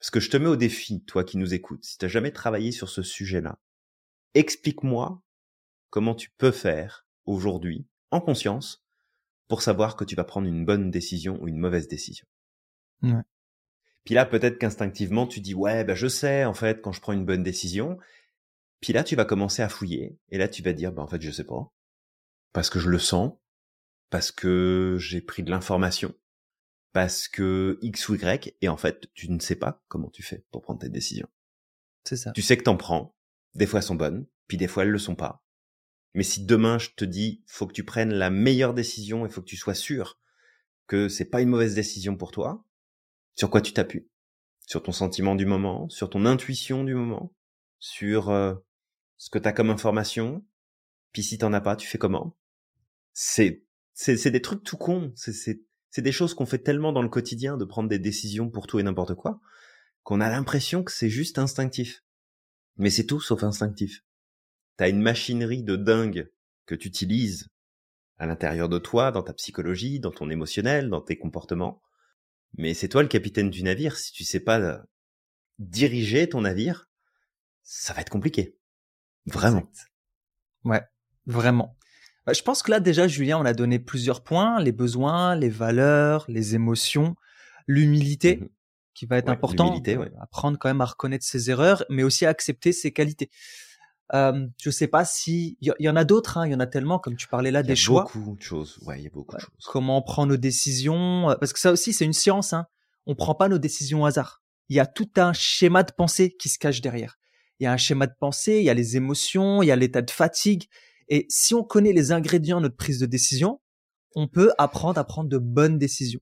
[0.00, 2.32] Parce que je te mets au défi, toi qui nous écoutes, si tu n'as jamais
[2.32, 3.60] travaillé sur ce sujet-là,
[4.34, 5.22] explique-moi
[5.92, 8.82] comment tu peux faire aujourd'hui, en conscience,
[9.46, 12.26] pour savoir que tu vas prendre une bonne décision ou une mauvaise décision.
[13.02, 13.22] Ouais.
[14.04, 17.12] Puis là, peut-être qu'instinctivement, tu dis, ouais, ben je sais, en fait, quand je prends
[17.12, 17.98] une bonne décision.
[18.80, 20.18] Puis là, tu vas commencer à fouiller.
[20.30, 21.70] Et là, tu vas dire, ben en fait, je sais pas.
[22.52, 23.34] Parce que je le sens
[24.08, 26.14] parce que j'ai pris de l'information,
[26.92, 30.44] parce que X ou Y, et en fait, tu ne sais pas comment tu fais
[30.50, 31.28] pour prendre tes décisions.
[32.04, 32.32] C'est ça.
[32.32, 33.16] Tu sais que t'en prends,
[33.54, 35.41] des fois elles sont bonnes, puis des fois elles le sont pas.
[36.14, 39.40] Mais si demain je te dis, faut que tu prennes la meilleure décision, il faut
[39.40, 40.18] que tu sois sûr
[40.86, 42.66] que c'est pas une mauvaise décision pour toi,
[43.34, 44.08] sur quoi tu t'appuies?
[44.66, 47.34] Sur ton sentiment du moment, sur ton intuition du moment,
[47.78, 48.54] sur euh,
[49.16, 50.44] ce que t'as comme information,
[51.12, 52.36] puis si t'en as pas, tu fais comment?
[53.12, 55.12] C'est c'est des trucs tout cons.
[55.14, 55.60] C'est
[55.98, 58.82] des choses qu'on fait tellement dans le quotidien de prendre des décisions pour tout et
[58.82, 59.40] n'importe quoi
[60.02, 62.02] qu'on a l'impression que c'est juste instinctif.
[62.76, 64.04] Mais c'est tout sauf instinctif.
[64.82, 66.28] T'as une machinerie de dingue
[66.66, 67.46] que tu utilises
[68.18, 71.80] à l'intérieur de toi, dans ta psychologie, dans ton émotionnel, dans tes comportements.
[72.58, 73.96] Mais c'est toi le capitaine du navire.
[73.96, 74.76] Si tu sais pas euh,
[75.60, 76.88] diriger ton navire,
[77.62, 78.58] ça va être compliqué.
[79.26, 79.70] Vraiment.
[80.64, 80.82] Ouais,
[81.26, 81.76] vraiment.
[82.26, 85.48] Bah, je pense que là déjà, Julien, on a donné plusieurs points les besoins, les
[85.48, 87.14] valeurs, les émotions,
[87.68, 88.48] l'humilité, mmh
[88.94, 89.80] qui va être important.
[89.80, 90.12] Ouais.
[90.20, 93.30] Apprendre quand même à reconnaître ses erreurs, mais aussi à accepter ses qualités.
[94.14, 96.66] Euh, je sais pas si il y, en a d'autres, hein, il y en a
[96.66, 98.06] tellement, comme tu parlais là, des choix.
[98.14, 98.78] Il y a beaucoup de choses.
[98.82, 99.66] Ouais, il y a beaucoup de choses.
[99.66, 102.52] Comment on prend nos décisions euh, Parce que ça aussi, c'est une science.
[102.52, 102.66] Hein.
[103.06, 104.42] On prend pas nos décisions au hasard.
[104.68, 107.18] Il y a tout un schéma de pensée qui se cache derrière.
[107.58, 109.76] Il y a un schéma de pensée, il y a les émotions, il y a
[109.76, 110.64] l'état de fatigue,
[111.08, 113.60] et si on connaît les ingrédients de notre prise de décision,
[114.14, 116.20] on peut apprendre à prendre de bonnes décisions.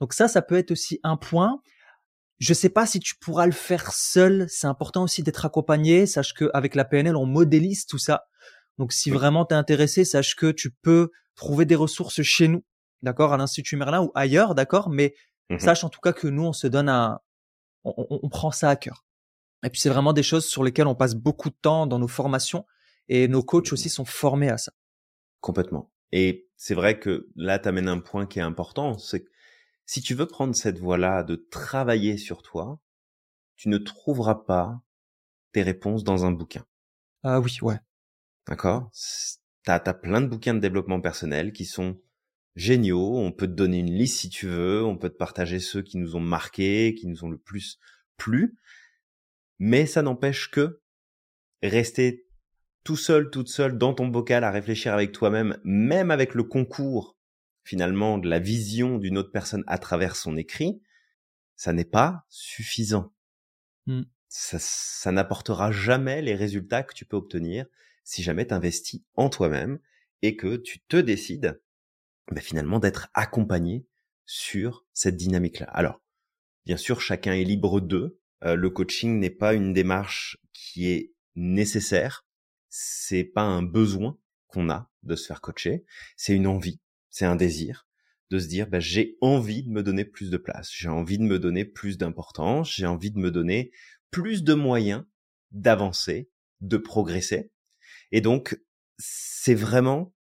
[0.00, 1.60] Donc ça, ça peut être aussi un point.
[2.38, 4.46] Je sais pas si tu pourras le faire seul.
[4.48, 6.06] C'est important aussi d'être accompagné.
[6.06, 8.26] Sache qu'avec la PNL, on modélise tout ça.
[8.78, 12.64] Donc si vraiment t'es intéressé, sache que tu peux trouver des ressources chez nous,
[13.02, 14.90] d'accord, à l'Institut Merlin ou ailleurs, d'accord.
[14.90, 15.14] Mais
[15.48, 17.20] mmh sache en tout cas que nous, on se donne un,
[17.84, 19.06] on, on prend ça à cœur.
[19.64, 22.08] Et puis c'est vraiment des choses sur lesquelles on passe beaucoup de temps dans nos
[22.08, 22.66] formations
[23.08, 24.72] et nos coachs aussi sont formés à ça.
[25.40, 25.90] Complètement.
[26.12, 29.30] Et c'est vrai que là, tu amènes un point qui est important, c'est que
[29.86, 32.80] si tu veux prendre cette voie-là de travailler sur toi,
[33.56, 34.82] tu ne trouveras pas
[35.52, 36.66] tes réponses dans un bouquin.
[37.22, 37.78] Ah oui, ouais.
[38.46, 38.90] D'accord?
[39.64, 42.00] T'as as plein de bouquins de développement personnel qui sont
[42.56, 43.16] géniaux.
[43.16, 44.84] On peut te donner une liste si tu veux.
[44.84, 47.78] On peut te partager ceux qui nous ont marqués, qui nous ont le plus
[48.16, 48.56] plu.
[49.58, 50.80] Mais ça n'empêche que
[51.62, 52.26] rester
[52.84, 57.15] tout seul, toute seule dans ton bocal à réfléchir avec toi-même, même avec le concours
[57.66, 60.80] finalement de la vision d'une autre personne à travers son écrit,
[61.56, 63.12] ça n'est pas suffisant.
[63.86, 64.02] Mmh.
[64.28, 67.66] Ça, ça n'apportera jamais les résultats que tu peux obtenir
[68.04, 69.80] si jamais tu investis en toi-même
[70.22, 71.60] et que tu te décides
[72.30, 73.84] bah, finalement d'être accompagné
[74.26, 75.66] sur cette dynamique-là.
[75.66, 76.00] Alors,
[76.66, 78.20] bien sûr, chacun est libre d'eux.
[78.44, 82.26] Euh, le coaching n'est pas une démarche qui est nécessaire.
[82.68, 85.84] C'est pas un besoin qu'on a de se faire coacher.
[86.16, 86.80] C'est une envie,
[87.16, 87.88] c'est un désir
[88.28, 91.22] de se dire, bah, j'ai envie de me donner plus de place, j'ai envie de
[91.22, 93.70] me donner plus d'importance, j'ai envie de me donner
[94.10, 95.02] plus de moyens
[95.50, 96.28] d'avancer,
[96.60, 97.52] de progresser.
[98.12, 98.60] Et donc,
[98.98, 100.14] c'est vraiment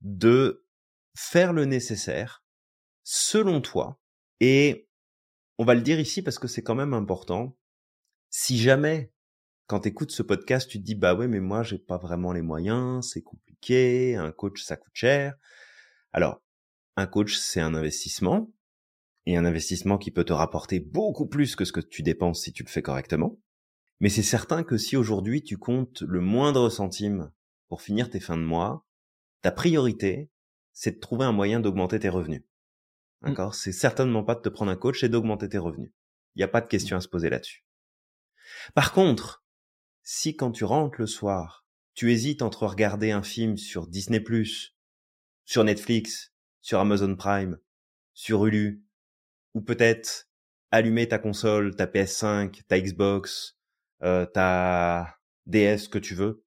[0.00, 0.64] de
[1.14, 2.42] faire le nécessaire
[3.02, 4.00] selon toi.
[4.40, 4.88] Et
[5.58, 7.54] on va le dire ici parce que c'est quand même important.
[8.30, 9.12] Si jamais,
[9.66, 12.32] quand tu écoutes ce podcast, tu te dis, bah ouais, mais moi, j'ai pas vraiment
[12.32, 15.36] les moyens, c'est compliqué, un coach, ça coûte cher.
[16.12, 16.42] Alors,
[16.96, 18.52] un coach, c'est un investissement,
[19.26, 22.52] et un investissement qui peut te rapporter beaucoup plus que ce que tu dépenses si
[22.52, 23.38] tu le fais correctement.
[24.00, 27.30] Mais c'est certain que si aujourd'hui tu comptes le moindre centime
[27.68, 28.86] pour finir tes fins de mois,
[29.42, 30.30] ta priorité,
[30.72, 32.42] c'est de trouver un moyen d'augmenter tes revenus.
[33.20, 33.28] Mmh.
[33.28, 33.54] D'accord?
[33.54, 35.92] C'est certainement pas de te prendre un coach, c'est d'augmenter tes revenus.
[36.34, 37.64] Il n'y a pas de question à se poser là-dessus.
[38.74, 39.44] Par contre,
[40.02, 44.24] si quand tu rentres le soir, tu hésites entre regarder un film sur Disney+,
[45.50, 46.32] sur Netflix,
[46.62, 47.58] sur Amazon Prime,
[48.14, 48.84] sur Hulu,
[49.54, 50.28] ou peut-être
[50.70, 53.58] allumer ta console, ta PS5, ta Xbox,
[54.04, 56.44] euh, ta DS que tu veux,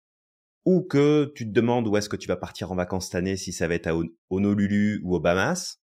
[0.64, 3.36] ou que tu te demandes où est-ce que tu vas partir en vacances cette année,
[3.36, 3.94] si ça va être à
[4.30, 5.82] Honolulu ou au Bahamas,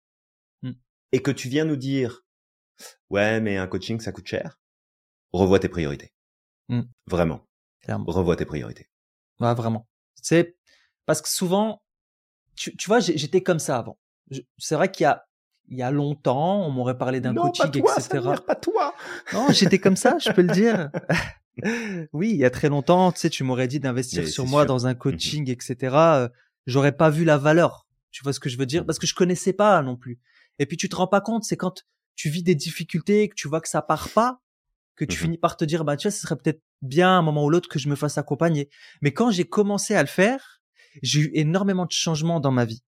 [0.64, 0.72] mmh.
[1.12, 2.26] et que tu viens nous dire,
[3.12, 4.60] ouais, mais un coaching, ça coûte cher,
[5.34, 6.16] revois tes priorités.
[6.68, 6.82] Mmh.
[7.06, 7.48] Vraiment.
[7.88, 8.90] Revois tes priorités.
[9.40, 9.88] Ouais, vraiment.
[10.16, 10.58] C'est
[11.06, 11.84] parce que souvent,
[12.56, 13.98] tu, tu vois, j'étais comme ça avant.
[14.58, 15.26] C'est vrai qu'il y a
[15.70, 18.20] il y a longtemps, on m'aurait parlé d'un coaching, pas toi, etc.
[18.46, 18.96] pas toi.
[19.34, 20.92] Non, j'étais comme ça, je peux le dire.
[22.14, 24.88] oui, il y a très longtemps, tu sais, tu m'aurais dit d'investir sur moi dans
[24.88, 25.96] un mmh coaching, etc.
[25.96, 26.30] Euh,
[26.66, 27.88] j'aurais pas vu la valeur.
[28.12, 28.86] Tu vois ce que je veux dire?
[28.86, 30.20] Parce que je connaissais pas non plus.
[30.60, 31.84] Et puis tu te rends pas compte, c'est quand
[32.16, 34.40] tu vis des difficultés, que tu vois que ça part pas,
[34.96, 37.22] que tu mmh finis par te dire, bah tu vois, ce serait peut-être bien un
[37.22, 38.70] moment ou l'autre que je me fasse accompagner.
[39.02, 40.62] Mais quand j'ai commencé à le faire,
[41.02, 42.84] j'ai eu énormément de changements dans ma vie.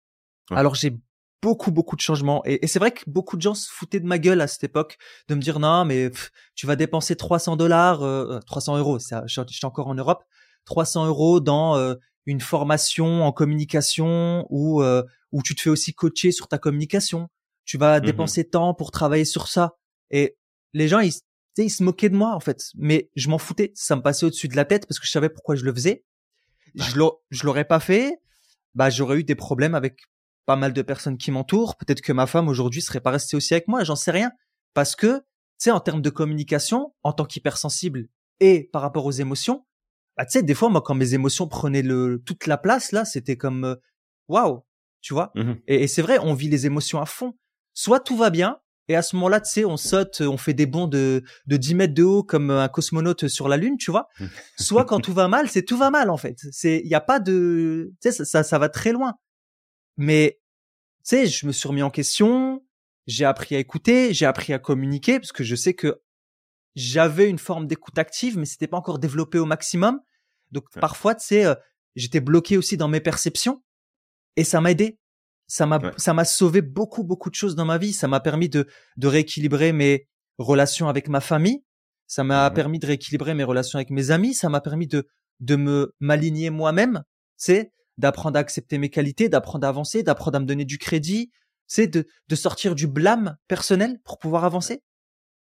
[0.52, 0.98] Alors j'ai
[1.42, 4.18] beaucoup beaucoup de changements et, c'est vrai que beaucoup de gens se foutaient de ma
[4.18, 4.98] gueule à cette époque
[5.28, 6.10] de me dire non mais
[6.56, 8.00] tu vas dépenser 300 dollars
[8.46, 10.24] 300 euh, euros ça je, suis encore en Europe
[10.66, 11.96] 300 euros dans euh,
[12.26, 17.30] une formation en communication ou euh, où tu te fais aussi coacher sur ta communication.
[17.66, 19.78] Tu vas mmh dépenser tant pour travailler sur ça.
[20.12, 20.38] Et
[20.74, 21.14] les gens ils,
[21.58, 22.70] ils se moquaient de moi en fait.
[22.76, 23.72] Mais je m'en foutais.
[23.76, 26.04] Ça me passait au-dessus de la tête parce que je savais pourquoi je le faisais
[26.76, 28.20] je l'aurais pas fait
[28.76, 30.02] bah j'aurais eu des problèmes avec
[30.46, 31.78] pas mal de personnes qui m'entourent.
[31.78, 34.32] Peut-être que ma femme aujourd'hui serait pas restée aussi avec moi, j'en sais rien.
[34.74, 35.24] Parce que, tu
[35.60, 38.08] sais, en termes de communication, en tant qu'hypersensible
[38.40, 39.66] et par rapport aux émotions,
[40.18, 43.06] bah, tu sais, des fois, moi, quand mes émotions prenaient le, toute la place, là,
[43.06, 43.76] c'était comme, euh,
[44.28, 44.64] waouh,
[45.02, 45.32] tu vois.
[45.36, 47.38] Mmh et, c'est vrai, on vit les émotions à fond.
[47.74, 48.60] Soit tout va bien,
[48.90, 51.76] et à ce moment-là, tu sais, on saute, on fait des bonds de, de 10
[51.76, 54.10] mètres de haut comme un cosmonaute sur la Lune, tu vois.
[54.60, 56.38] Soit quand tout va mal, c'est tout va mal, en fait.
[56.52, 59.16] C'est, il n'y a pas de, tu sais, ça, ça va très loin.
[59.96, 60.40] Mais,
[61.06, 62.62] tu sais, je me suis remis en question,
[63.08, 66.02] j'ai appris à écouter, j'ai appris à communiquer, parce que je sais que
[66.76, 70.02] j'avais une forme d'écoute active, mais c'était pas encore développé au maximum.
[70.52, 71.56] Donc, parfois, tu sais, euh,
[71.96, 73.64] j'étais bloqué aussi dans mes perceptions,
[74.36, 75.00] et ça m'a aidé.
[75.54, 77.94] Ça m'a, ça m'a sauvé beaucoup, beaucoup de choses dans ma vie.
[77.94, 78.66] Ça m'a permis de,
[78.98, 80.08] de rééquilibrer mes
[80.40, 81.64] relations avec ma famille.
[82.08, 84.34] Ça m'a mmh permis de rééquilibrer mes relations avec mes amis.
[84.34, 85.08] Ça m'a permis de,
[85.42, 87.04] de me m'aligner moi-même.
[87.38, 91.30] Sais, d'apprendre à accepter mes qualités, d'apprendre à avancer, d'apprendre à me donner du crédit,
[91.68, 94.82] c'est de, de sortir du blâme personnel pour pouvoir avancer.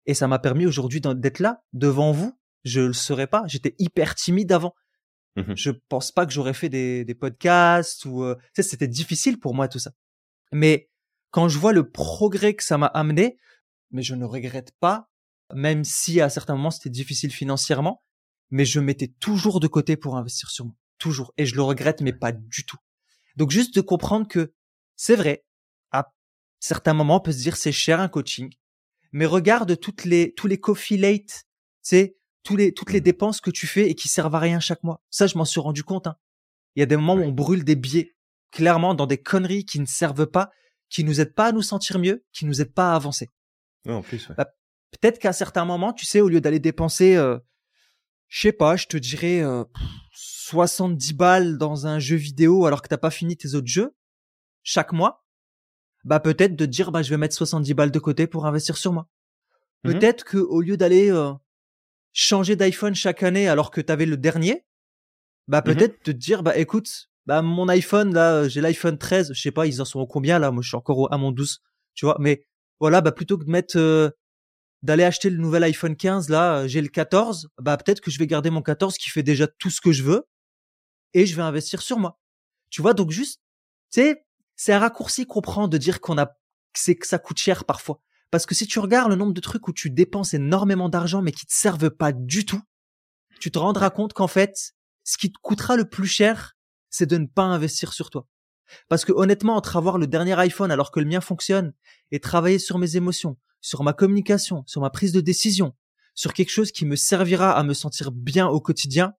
[0.05, 2.39] Et ça m'a permis aujourd'hui d'être là, devant vous.
[2.65, 3.45] Je le serais pas.
[3.47, 4.75] J'étais hyper timide avant.
[5.37, 9.55] Mmh je pense pas que j'aurais fait des, des podcasts ou, euh, c'était difficile pour
[9.55, 9.93] moi tout ça.
[10.51, 10.89] Mais
[11.31, 13.37] quand je vois le progrès que ça m'a amené,
[13.91, 15.11] mais je ne regrette pas,
[15.55, 18.03] même si à certains moments c'était difficile financièrement,
[18.51, 21.33] mais je mettais toujours de côté pour investir sur moi toujours.
[21.37, 22.79] Et je le regrette, mais pas du tout.
[23.37, 24.55] Donc juste de comprendre que
[24.97, 25.45] c'est vrai,
[25.93, 26.13] à
[26.59, 28.53] certains moments, on peut se dire c'est cher un coaching,
[29.13, 31.45] mais regarde toutes les, tous les coffee late,
[31.83, 32.16] c'est
[32.47, 33.05] tous les, toutes les mmh.
[33.05, 35.03] dépenses que tu fais et qui servent à rien chaque mois.
[35.11, 36.07] Ça, je m'en suis rendu compte.
[36.07, 36.17] Hein.
[36.77, 38.15] Il y a des moments où on brûle des billets,
[38.53, 40.51] clairement, dans des conneries qui ne servent pas,
[40.89, 43.31] qui nous aident pas à nous sentir mieux, qui nous aident pas à avancer.
[43.89, 44.47] en plus, bah,
[44.93, 47.39] peut-être qu'à certains moments, tu sais, au lieu d'aller dépenser, euh,
[48.29, 49.65] je sais pas, je te dirais euh,
[50.13, 53.97] 70 balles dans un jeu vidéo alors que t'as pas fini tes autres jeux
[54.63, 55.25] chaque mois,
[56.05, 58.93] bah peut-être de dire bah je vais mettre 70 balles de côté pour investir sur
[58.93, 59.09] moi.
[59.85, 61.33] Mmh peut-être que au lieu d'aller euh,
[62.17, 64.65] changer d'iPhone chaque année alors que t'avais le dernier,
[65.49, 69.51] bah peut-être te dire bah écoute, bah mon iPhone là, j'ai l'iPhone 13, je sais
[69.51, 71.61] pas, ils en sont combien là Moi je suis encore à mon 12,
[71.95, 72.47] tu vois, mais
[72.81, 74.09] voilà, bah plutôt que de mettre euh,
[74.83, 78.27] d'aller acheter le nouvel iPhone 15 là, j'ai le 14, bah peut-être que je vais
[78.27, 80.27] garder mon 14 qui fait déjà tout ce que je veux
[81.13, 82.19] et je vais investir sur moi.
[82.71, 83.43] Tu vois, donc juste
[83.93, 84.25] tu sais,
[84.57, 86.35] c'est un raccourci qu'on prend de dire qu'on a
[86.73, 88.01] c'est que ça coûte cher parfois.
[88.31, 91.33] Parce que si tu regardes le nombre de trucs où tu dépenses énormément d'argent mais
[91.33, 92.61] qui te servent pas du tout,
[93.41, 94.75] tu te rendras compte qu'en fait,
[95.05, 96.57] ce qui te coûtera le plus cher,
[96.91, 98.27] c'est de ne pas investir sur toi.
[98.89, 101.73] Parce que honnêtement, entre avoir le dernier iPhone alors que le mien fonctionne
[102.11, 105.75] et travailler sur mes émotions, sur ma communication, sur ma prise de décision,
[106.15, 109.15] sur quelque chose qui me servira à me sentir bien au quotidien,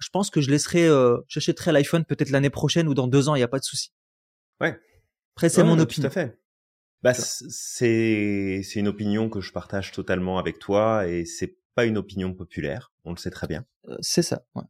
[0.00, 3.34] je pense que je laisserai, euh, j'achèterai l'iPhone peut-être l'année prochaine ou dans deux ans,
[3.34, 3.92] il n'y a pas de souci.
[4.60, 4.78] Ouais.
[5.34, 6.08] Après, c'est mon opinion.
[6.08, 6.38] Tout à fait.
[7.02, 11.96] Bah, c'est c'est une opinion que je partage totalement avec toi et c'est pas une
[11.96, 13.64] opinion populaire, on le sait très bien.
[13.88, 14.44] Euh, c'est ça.
[14.56, 14.64] Ouais.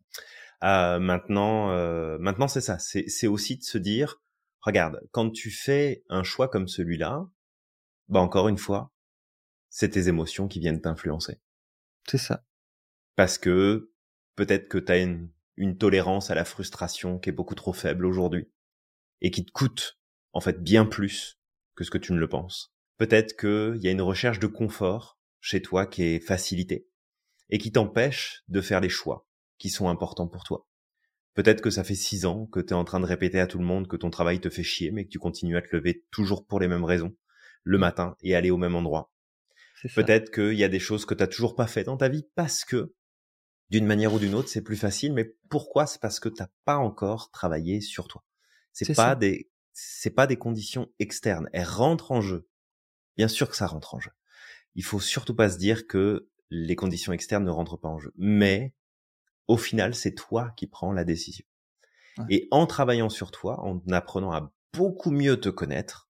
[0.62, 2.78] Euh, maintenant, euh, maintenant c'est ça.
[2.78, 4.20] C'est c'est aussi de se dire,
[4.60, 7.26] regarde, quand tu fais un choix comme celui-là,
[8.08, 8.92] bah encore une fois,
[9.70, 11.40] c'est tes émotions qui viennent t'influencer.
[12.06, 12.44] C'est ça.
[13.16, 13.90] Parce que
[14.36, 18.04] peut-être que tu as une, une tolérance à la frustration qui est beaucoup trop faible
[18.04, 18.50] aujourd'hui
[19.22, 19.98] et qui te coûte
[20.32, 21.37] en fait bien plus
[21.78, 22.74] que ce que tu ne le penses.
[22.96, 26.88] Peut-être qu'il y a une recherche de confort chez toi qui est facilitée
[27.50, 30.66] et qui t'empêche de faire les choix qui sont importants pour toi.
[31.34, 33.60] Peut-être que ça fait six ans que tu es en train de répéter à tout
[33.60, 36.04] le monde que ton travail te fait chier, mais que tu continues à te lever
[36.10, 37.16] toujours pour les mêmes raisons,
[37.62, 39.12] le matin, et aller au même endroit.
[39.94, 42.26] Peut-être qu'il y a des choses que tu n'as toujours pas fait dans ta vie
[42.34, 42.92] parce que,
[43.70, 45.86] d'une manière ou d'une autre, c'est plus facile, mais pourquoi?
[45.86, 48.24] C'est parce que tu n'as pas encore travaillé sur toi.
[48.72, 49.48] C'est pas des,
[49.80, 51.48] c'est pas des conditions externes.
[51.52, 52.48] Elles rentrent en jeu.
[53.16, 54.10] Bien sûr que ça rentre en jeu.
[54.74, 58.12] Il faut surtout pas se dire que les conditions externes ne rentrent pas en jeu.
[58.16, 58.74] Mais
[59.46, 61.46] au final, c'est toi qui prends la décision.
[62.28, 66.08] Et en travaillant sur toi, en apprenant à beaucoup mieux te connaître,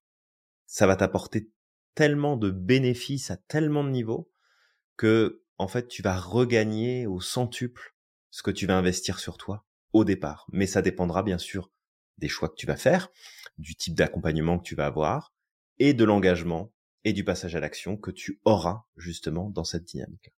[0.65, 1.51] ça va t'apporter
[1.93, 4.31] tellement de bénéfices à tellement de niveaux
[4.97, 7.95] que, en fait, tu vas regagner au centuple
[8.31, 10.47] ce que tu vas investir sur toi au départ.
[10.51, 11.69] Mais ça dépendra bien sûr
[12.19, 13.09] des choix que tu vas faire,
[13.57, 15.33] du type d'accompagnement que tu vas avoir
[15.79, 16.71] et de l'engagement
[17.03, 20.31] et du passage à l'action que tu auras justement dans cette dynamique.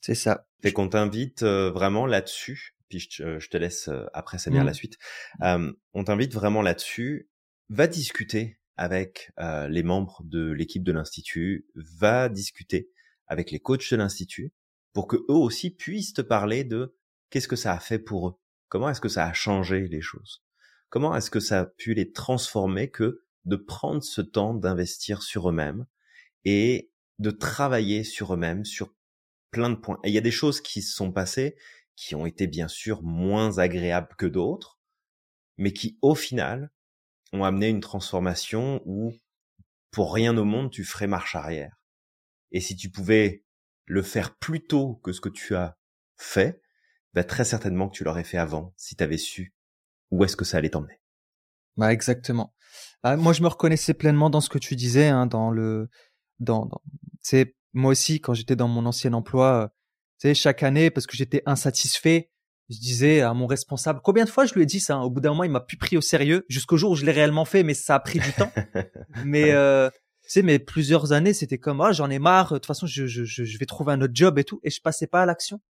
[0.00, 0.46] C'est ça.
[0.62, 4.66] Fait qu'on t'invite euh, vraiment là-dessus, puis je, te laisse euh, après ça bien mmh.
[4.66, 4.98] la suite.
[5.42, 7.28] Euh, on t'invite vraiment là-dessus.
[7.68, 12.90] Va discuter avec les membres de l'équipe de l'institut, va discuter
[13.26, 14.54] avec les coachs de l'institut
[14.94, 16.96] pour que eux aussi puissent te parler de
[17.28, 18.34] qu'est-ce que ça a fait pour eux,
[18.68, 20.42] comment est-ce que ça a changé les choses,
[20.90, 25.48] comment est-ce que ça a pu les transformer que de prendre ce temps d'investir sur
[25.48, 25.86] eux-mêmes
[26.44, 28.94] et de travailler sur eux-mêmes, sur
[29.50, 29.98] plein de points?
[30.04, 31.56] Et il y a des choses qui se sont passées
[31.96, 34.80] qui ont été bien sûr moins agréables que d'autres,
[35.58, 36.70] mais qui au final
[37.32, 39.12] ont amené une transformation où
[39.90, 41.76] pour rien au monde tu ferais marche arrière.
[42.52, 43.44] Et si tu pouvais
[43.84, 45.78] le faire plus tôt que ce que tu as
[46.16, 46.62] fait,
[47.12, 49.54] bah très certainement que tu l'aurais fait avant si tu avais su
[50.10, 51.00] où est-ce que ça allait t'emmener?
[51.76, 52.54] Bah exactement.
[53.02, 55.88] Bah, moi je me reconnaissais pleinement dans ce que tu disais, hein, dans le,
[56.38, 56.82] dans, dans
[57.22, 59.68] c'est moi aussi, quand j'étais dans mon ancien emploi, euh,
[60.20, 62.30] tu sais, chaque année, parce que j'étais insatisfait,
[62.68, 65.02] je disais à mon responsable, combien de fois je lui ai dit ça hein?
[65.02, 67.12] Au bout d'un moment, il m'a plus pris au sérieux, jusqu'au jour où je l'ai
[67.12, 68.52] réellement fait, mais ça a pris du temps.
[69.24, 69.88] mais euh,
[70.22, 73.06] tu sais, mais plusieurs années, c'était comme, ah, j'en ai marre, de toute façon, je,
[73.06, 75.60] je, je vais trouver un autre job et tout, et je passais pas à l'action.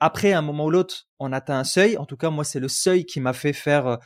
[0.00, 1.96] Après, un moment ou l'autre, on atteint un seuil.
[1.96, 3.86] En tout cas, moi, c'est le seuil qui m'a fait faire.
[3.86, 3.96] Euh,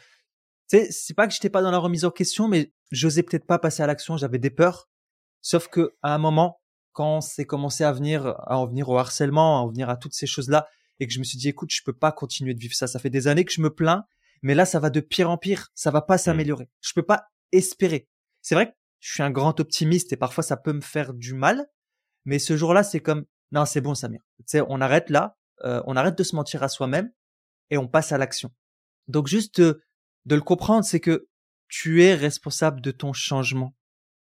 [0.70, 3.46] tu sais, c'est pas que j'étais pas dans la remise en question, mais j'osais peut-être
[3.46, 4.16] pas passer à l'action.
[4.16, 4.88] J'avais des peurs.
[5.40, 6.60] Sauf que à un moment,
[6.92, 10.14] quand c'est commencé à venir, à en venir au harcèlement, à en venir à toutes
[10.14, 10.68] ces choses-là,
[11.00, 12.86] et que je me suis dit, écoute, je peux pas continuer de vivre ça.
[12.86, 14.04] Ça fait des années que je me plains,
[14.42, 15.68] mais là, ça va de pire en pire.
[15.74, 16.18] Ça va pas mmh.
[16.18, 16.68] s'améliorer.
[16.80, 18.08] Je peux pas espérer.
[18.42, 21.34] C'est vrai que je suis un grand optimiste et parfois ça peut me faire du
[21.34, 21.66] mal,
[22.24, 24.20] mais ce jour-là, c'est comme, non, c'est bon, Samir.
[24.38, 27.12] Tu sais, on arrête là, euh, on arrête de se mentir à soi-même
[27.70, 28.50] et on passe à l'action.
[29.06, 29.82] Donc juste de,
[30.26, 31.28] de le comprendre, c'est que
[31.68, 33.74] tu es responsable de ton changement.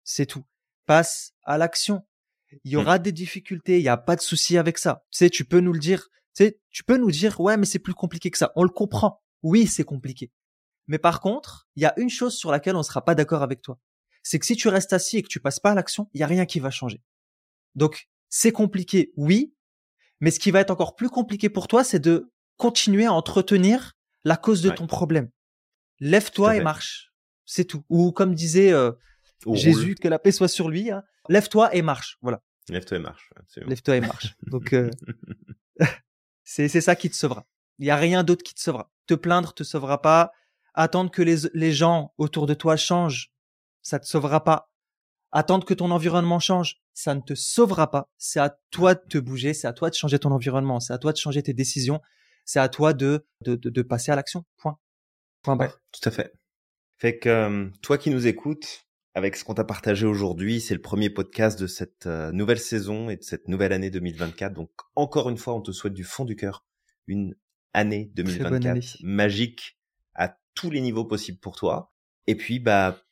[0.05, 0.45] C'est tout.
[0.87, 2.05] Passe à l'action
[2.65, 2.79] il y mmh.
[2.79, 5.05] aura des difficultés, il y a pas de souci avec ça.
[5.11, 6.09] Tu sais, tu peux nous le dire.
[6.35, 8.53] Tu sais, tu peux nous dire, ouais, mais c'est plus compliqué que ça.
[8.57, 9.23] On le comprend.
[9.43, 10.33] Oui, c'est compliqué.
[10.87, 13.63] Mais par contre, il y a une chose sur laquelle on sera pas d'accord avec
[13.63, 13.79] toi.
[14.23, 16.23] C'est que si tu restes assis et que tu passes pas à l'action, il y
[16.23, 17.03] a rien qui va changer.
[17.75, 19.55] Donc, c'est compliqué, oui.
[20.21, 23.95] Mais ce qui va être encore plus compliqué pour toi, c'est de continuer à entretenir
[24.25, 25.31] la cause de ton problème.
[25.99, 27.13] Lève-toi et marche.
[27.47, 27.85] C'est tout.
[27.89, 28.93] Ou comme disait euh,
[29.53, 30.91] Jésus, que la paix soit sur lui.
[30.91, 31.03] Hein.
[31.29, 32.19] Lève-toi et marche.
[32.21, 32.43] Voilà.
[32.69, 33.31] Lève-toi et marche.
[33.67, 34.37] Lève-toi et marche.
[34.47, 34.91] Donc, euh,
[36.45, 37.47] c'est ça qui te sauvera.
[37.79, 38.91] Il y a rien d'autre qui te sauvera.
[39.07, 40.33] Te plaindre te sauvera pas.
[40.75, 43.33] Attendre que les, les gens autour de toi changent,
[43.83, 44.70] ça te sauvera pas.
[45.33, 48.09] Attendre que ton environnement change, ça ne te sauvera pas.
[48.19, 50.99] C'est à toi de te bouger, c'est à toi de changer ton environnement, c'est à
[50.99, 52.01] toi de changer tes décisions,
[52.45, 54.45] c'est à toi de, de, de, passer à l'action.
[54.57, 54.79] Point.
[55.43, 55.81] Point barre.
[55.93, 56.33] tout à fait.
[56.99, 60.83] Fait que euh, toi qui nous écoutes, avec ce qu'on t'a partagé aujourd'hui, c'est le
[60.83, 64.53] premier podcast de cette euh, nouvelle saison et de cette nouvelle année 2024.
[64.53, 66.65] Donc encore une fois, on te souhaite du fond du cœur
[67.07, 67.35] une
[67.73, 69.79] année 2024 magique
[70.15, 71.93] à tous les niveaux possibles pour toi.
[72.27, 73.03] Et puis, bah,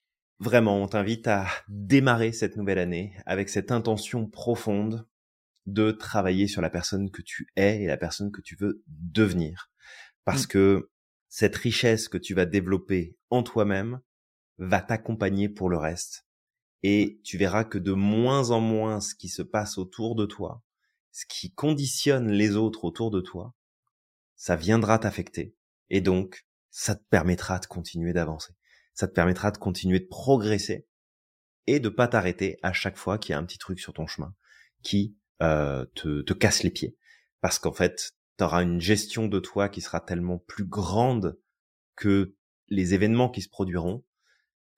[0.41, 5.07] vraiment, on t'invite à démarrer cette nouvelle année avec cette intention profonde
[5.67, 9.71] de travailler sur la personne que tu es et la personne que tu veux devenir.
[10.25, 10.49] Parce mmh.
[10.49, 10.91] que
[11.29, 14.01] cette richesse que tu vas développer en toi-même
[14.59, 16.27] va t'accompagner pour le reste.
[16.83, 20.63] Et tu verras que de moins en moins ce qui se passe autour de toi,
[21.13, 23.55] ce qui conditionne les autres autour de toi,
[24.37, 25.57] ça viendra t'affecter.
[25.91, 28.55] Et donc, ça te permettra de continuer d'avancer.
[28.99, 30.89] Ça te permettra de continuer de progresser
[31.69, 34.09] et de pas t'arrêter à chaque fois qu'il y a un petit truc sur ton
[34.09, 34.35] chemin
[34.83, 36.97] qui euh, te, te casse les pieds.
[37.41, 41.39] Parce qu'en fait, tu auras une gestion de toi qui sera tellement plus grande
[41.95, 42.35] que
[42.67, 44.05] les événements qui se produiront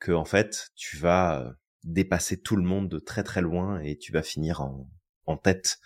[0.01, 1.53] que en fait, tu vas euh,
[1.85, 4.87] dépasser tout le monde de très très loin et tu vas finir en,
[5.25, 5.79] en tête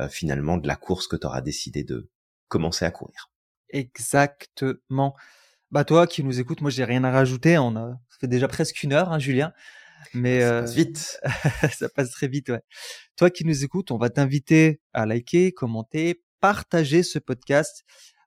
[0.00, 2.10] euh, finalement de la course que tu auras décidé de
[2.48, 3.30] commencer à courir.
[3.68, 5.14] Exactement.
[5.72, 7.56] Bah toi qui nous écoutes, moi j'ai rien à rajouter.
[7.56, 9.52] On a ça fait déjà presque une heure, hein, Julien.
[10.12, 11.20] Mais ça passe vite.
[11.72, 12.60] ça passe très vite, ouais.
[13.16, 17.84] Toi qui nous écoutes, on va t'inviter à liker, commenter, partager ce podcast.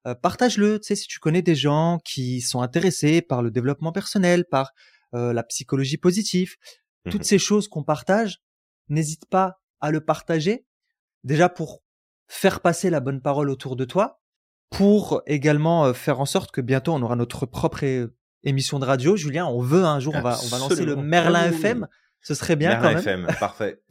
[0.08, 3.92] Euh, partage-le, tu sais, si tu connais des gens qui sont intéressés par le développement
[3.92, 4.72] personnel, par
[5.14, 6.56] euh, la psychologie positive,
[7.12, 8.40] toutes mmh ces choses qu'on partage,
[8.90, 10.66] n'hésite pas à le partager.
[11.24, 11.84] Déjà pour
[12.28, 14.20] faire passer la bonne parole autour de toi,
[14.70, 18.10] pour également euh, faire en sorte que bientôt on aura notre propre
[18.44, 19.16] émission de radio.
[19.16, 21.88] Julien, on veut un jour, on va, on va lancer le Merlin FM.
[22.22, 23.82] Ce serait bien Merlin quand FM, parfait.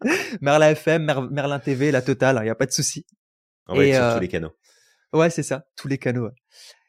[0.40, 3.06] Merlin FM, Merlin TV, la totale, il n'y a pas de souci.
[3.68, 4.52] On va être sur tous les canaux.
[5.12, 6.30] Ouais, c'est ça, tous les canaux.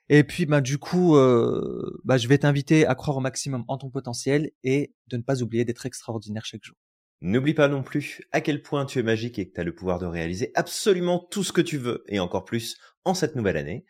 [0.10, 3.78] Et puis, bah, du coup, euh, bah, je vais t'inviter à croire au maximum en
[3.78, 6.78] ton potentiel et de ne pas oublier d'être extraordinaire chaque jour.
[7.22, 9.74] N'oublie pas non plus à quel point tu es magique et que tu as le
[9.74, 13.58] pouvoir de réaliser absolument tout ce que tu veux et encore plus en cette nouvelle
[13.58, 13.86] année.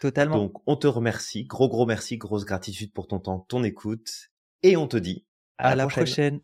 [0.00, 0.36] Totalement.
[0.36, 1.44] Donc, on te remercie.
[1.44, 2.16] Gros, gros merci.
[2.16, 4.30] Grosse gratitude pour ton temps, ton écoute.
[4.62, 5.26] Et on te dit
[5.58, 6.40] à, la prochaine.